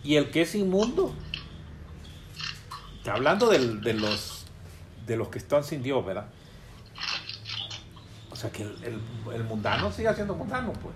[0.04, 1.16] Y el que es inmundo,
[3.06, 4.46] hablando de, los,
[5.06, 6.28] de los que están sin Dios, ¿verdad?
[8.32, 9.00] O sea que el,
[9.34, 10.96] el mundano sigue siendo mundano, pues.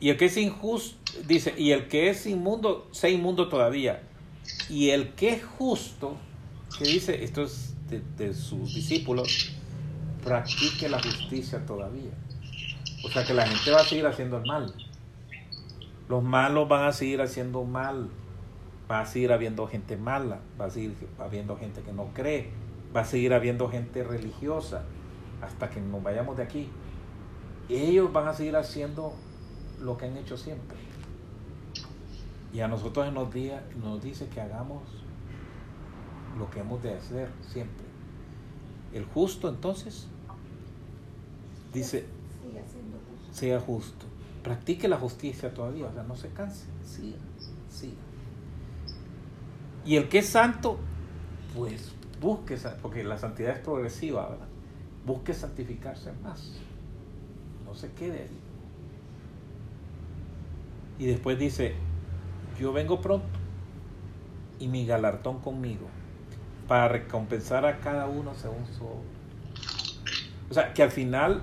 [0.00, 4.02] Y el que es injusto, dice, y el que es inmundo, sea inmundo todavía.
[4.68, 6.16] Y el que es justo,
[6.78, 9.52] que dice, esto es de, sus discípulos,
[10.22, 12.10] practique la justicia todavía.
[13.04, 14.74] O sea que la gente va a seguir haciendo el mal.
[16.08, 18.10] Los malos van a seguir haciendo mal.
[18.90, 20.40] Va a seguir habiendo gente mala.
[20.60, 22.50] Va a seguir habiendo gente que no cree.
[22.94, 24.84] Va a seguir habiendo gente religiosa.
[25.42, 26.68] Hasta que nos vayamos de aquí.
[27.68, 29.14] Ellos van a seguir haciendo
[29.80, 30.78] lo que han hecho siempre.
[32.52, 34.82] Y a nosotros nos, día, nos dice que hagamos
[36.38, 37.84] lo que hemos de hacer siempre.
[38.92, 40.06] El justo entonces
[41.72, 42.06] dice,
[43.32, 44.06] sea justo.
[44.42, 47.16] Practique la justicia todavía, o sea, no se canse, siga,
[47.68, 47.96] siga.
[49.84, 50.78] Y el que es santo,
[51.54, 54.48] pues busque, porque la santidad es progresiva, ¿verdad?
[55.04, 56.58] Busque santificarse más.
[57.64, 58.40] No se quede ahí.
[60.98, 61.74] Y después dice,
[62.58, 63.26] yo vengo pronto
[64.58, 65.86] y mi galardón conmigo
[66.68, 68.84] para recompensar a cada uno según su
[70.48, 71.42] O sea, que al final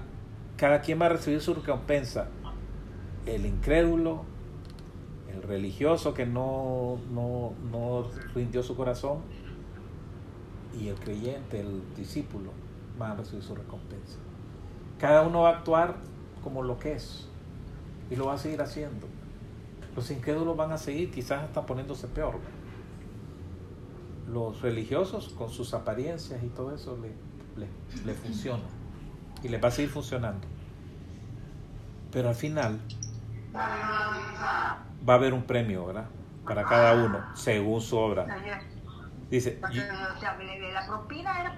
[0.57, 2.27] cada quien va a recibir su recompensa.
[3.25, 4.25] El incrédulo,
[5.33, 9.19] el religioso que no, no, no rindió su corazón
[10.79, 12.51] y el creyente, el discípulo,
[12.97, 14.17] van a recibir su recompensa.
[14.99, 15.97] Cada uno va a actuar
[16.43, 17.27] como lo que es
[18.09, 19.07] y lo va a seguir haciendo
[19.95, 22.39] los incrédulos van a seguir quizás hasta poniéndose peor.
[24.27, 27.67] Los religiosos con sus apariencias y todo eso le,
[28.05, 28.63] le, funciona
[29.43, 30.47] y les va a seguir funcionando.
[32.11, 32.79] Pero al final
[35.07, 36.05] va a haber un premio, ¿verdad?
[36.45, 38.25] Para cada uno, según su obra.
[39.29, 41.57] Dice, la propina era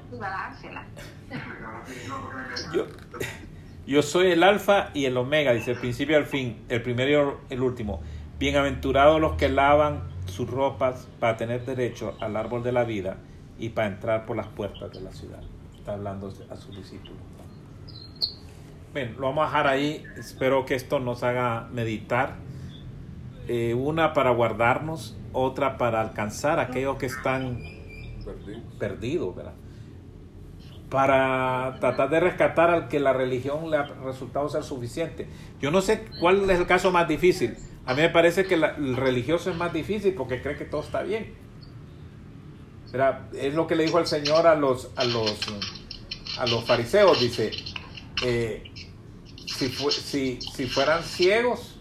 [2.72, 2.86] yo,
[3.88, 7.54] yo soy el alfa y el omega, dice el principio al fin, el primero y
[7.54, 8.02] el último.
[8.38, 13.18] Bienaventurados los que lavan sus ropas para tener derecho al árbol de la vida
[13.58, 15.41] y para entrar por las puertas de la ciudad.
[15.76, 17.18] Está hablando a sus discípulos.
[18.94, 20.06] Bien, lo vamos a dejar ahí.
[20.18, 22.36] Espero que esto nos haga meditar.
[23.48, 27.60] Eh, una para guardarnos, otra para alcanzar a aquellos que están
[28.80, 29.54] perdidos, ¿verdad?
[30.89, 35.28] Para tratar de rescatar al que la religión le ha resultado ser suficiente.
[35.60, 38.96] Yo no sé cuál es el caso más difícil a mí me parece que el
[38.96, 41.34] religioso es más difícil porque cree que todo está bien.
[43.34, 45.38] es lo que le dijo el Señor a los, a los,
[46.38, 47.20] a los fariseos.
[47.20, 47.52] Dice,
[48.24, 48.72] eh,
[49.46, 51.72] si, si, si fueran ciegos,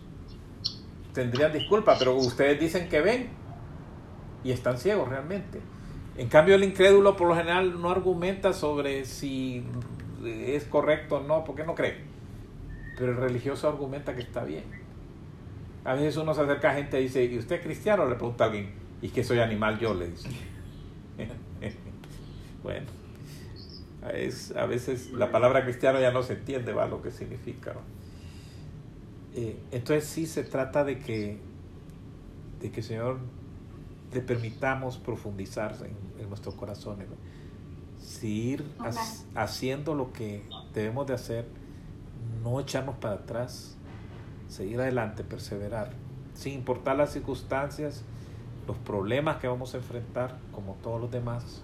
[1.12, 3.28] tendrían disculpa, pero ustedes dicen que ven
[4.44, 5.60] y están ciegos realmente.
[6.16, 9.64] En cambio, el incrédulo por lo general no argumenta sobre si
[10.24, 11.96] es correcto o no, porque no cree.
[12.98, 14.64] Pero el religioso argumenta que está bien.
[15.84, 18.06] A veces uno se acerca a gente y dice, ¿y usted es cristiano?
[18.06, 19.94] Le pregunta alguien, ¿y que soy animal yo?
[19.94, 20.28] Le dice.
[22.62, 22.86] bueno,
[24.02, 27.74] a veces la palabra cristiano ya no se entiende, va, lo que significa.
[29.34, 31.38] Eh, entonces sí se trata de que,
[32.60, 33.18] de que Señor
[34.12, 37.08] le permitamos profundizar en, nuestros corazones.
[38.22, 38.64] ir
[39.34, 41.46] haciendo lo que debemos de hacer,
[42.42, 43.76] no echarnos para atrás,
[44.48, 45.90] seguir adelante, perseverar,
[46.34, 48.04] sin importar las circunstancias,
[48.66, 51.62] los problemas que vamos a enfrentar, como todos los demás,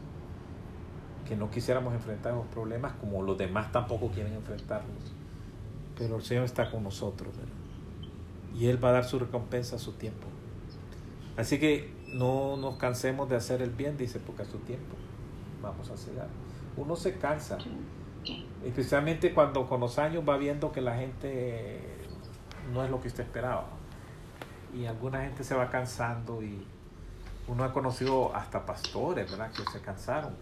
[1.26, 5.17] que no quisiéramos enfrentar los problemas como los demás tampoco quieren enfrentarlos.
[5.98, 7.34] Pero el Señor está con nosotros.
[8.54, 10.26] y Él va a dar su recompensa a su tiempo.
[11.36, 14.96] Así que no nos cansemos de hacer el bien, dice, porque a su tiempo
[15.60, 16.28] vamos a cegar.
[16.76, 17.58] Uno se cansa,
[18.64, 21.80] especialmente cuando con los años va viendo que la gente
[22.72, 23.66] no es lo que usted esperaba.
[24.74, 26.64] Y alguna gente se va cansando y
[27.48, 29.50] uno ha conocido hasta pastores, ¿verdad?
[29.52, 30.34] Que se cansaron.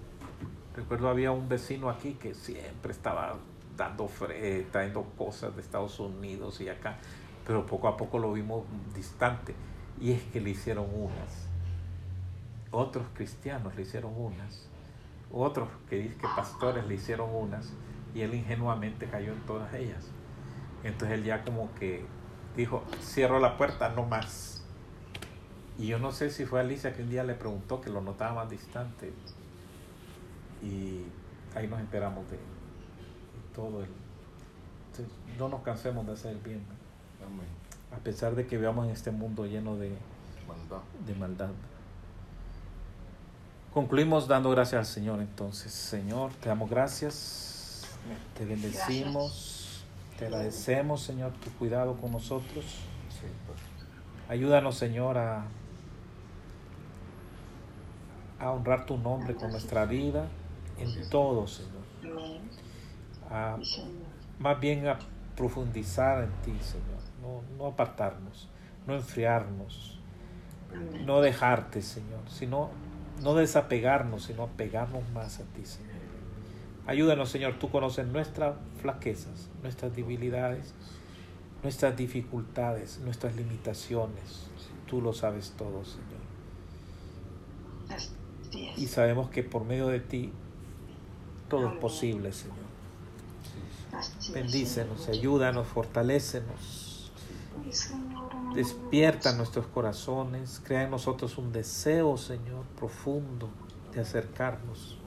[0.74, 3.36] Recuerdo había un vecino aquí que siempre estaba
[3.76, 6.96] dando fre trayendo cosas de Estados Unidos y acá,
[7.46, 8.64] pero poco a poco lo vimos
[8.94, 9.54] distante.
[10.00, 11.48] Y es que le hicieron unas.
[12.70, 14.68] Otros cristianos le hicieron unas.
[15.32, 17.72] Otros que dicen que pastores le hicieron unas.
[18.14, 20.10] Y él ingenuamente cayó en todas ellas.
[20.84, 22.04] Entonces él ya como que
[22.56, 24.64] dijo, cierro la puerta, no más.
[25.78, 28.34] Y yo no sé si fue Alicia que un día le preguntó que lo notaba
[28.34, 29.12] más distante.
[30.62, 31.04] Y
[31.54, 32.38] ahí nos enteramos de
[33.56, 33.88] todo el...
[35.38, 36.62] No nos cansemos de hacer el bien.
[37.24, 37.46] Amén.
[37.90, 39.90] A pesar de que vivamos en este mundo lleno de,
[40.46, 40.82] Maldad.
[41.06, 41.50] de maldad.
[43.72, 45.72] Concluimos dando gracias al Señor entonces.
[45.72, 47.86] Señor, te damos gracias,
[48.36, 49.84] te bendecimos,
[50.18, 52.64] te agradecemos Señor tu cuidado con nosotros.
[53.10, 53.58] Sí, pues.
[54.28, 55.44] Ayúdanos Señor a,
[58.40, 60.26] a honrar tu nombre con nuestra vida
[60.78, 61.76] en todo Señor.
[63.30, 63.58] A,
[64.38, 64.98] más bien a
[65.36, 68.48] profundizar en ti Señor, no, no apartarnos,
[68.86, 69.98] no enfriarnos,
[71.04, 72.70] no dejarte Señor, sino
[73.22, 75.96] no desapegarnos, sino apegarnos más a ti, Señor.
[76.86, 80.74] Ayúdanos, Señor, tú conoces nuestras flaquezas, nuestras debilidades,
[81.62, 84.48] nuestras dificultades, nuestras limitaciones.
[84.86, 86.26] Tú lo sabes todo, Señor.
[88.76, 90.32] Y sabemos que por medio de ti
[91.48, 92.65] todo es posible, Señor.
[94.32, 97.12] Bendícenos, ayúdanos, fortalécenos.
[98.54, 103.50] Despierta nuestros corazones, crea en nosotros un deseo, Señor, profundo
[103.92, 104.98] de acercarnos.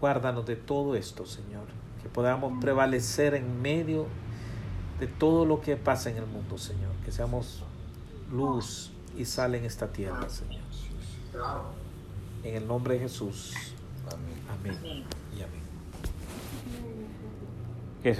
[0.00, 1.64] Guárdanos de todo esto, Señor,
[2.02, 4.06] que podamos prevalecer en medio
[4.98, 7.62] de todo lo que pasa en el mundo, Señor, que seamos
[8.30, 10.64] luz y sal en esta tierra, Señor.
[12.42, 13.54] En el nombre de Jesús.
[14.10, 14.80] Amén.
[14.80, 15.04] Amén.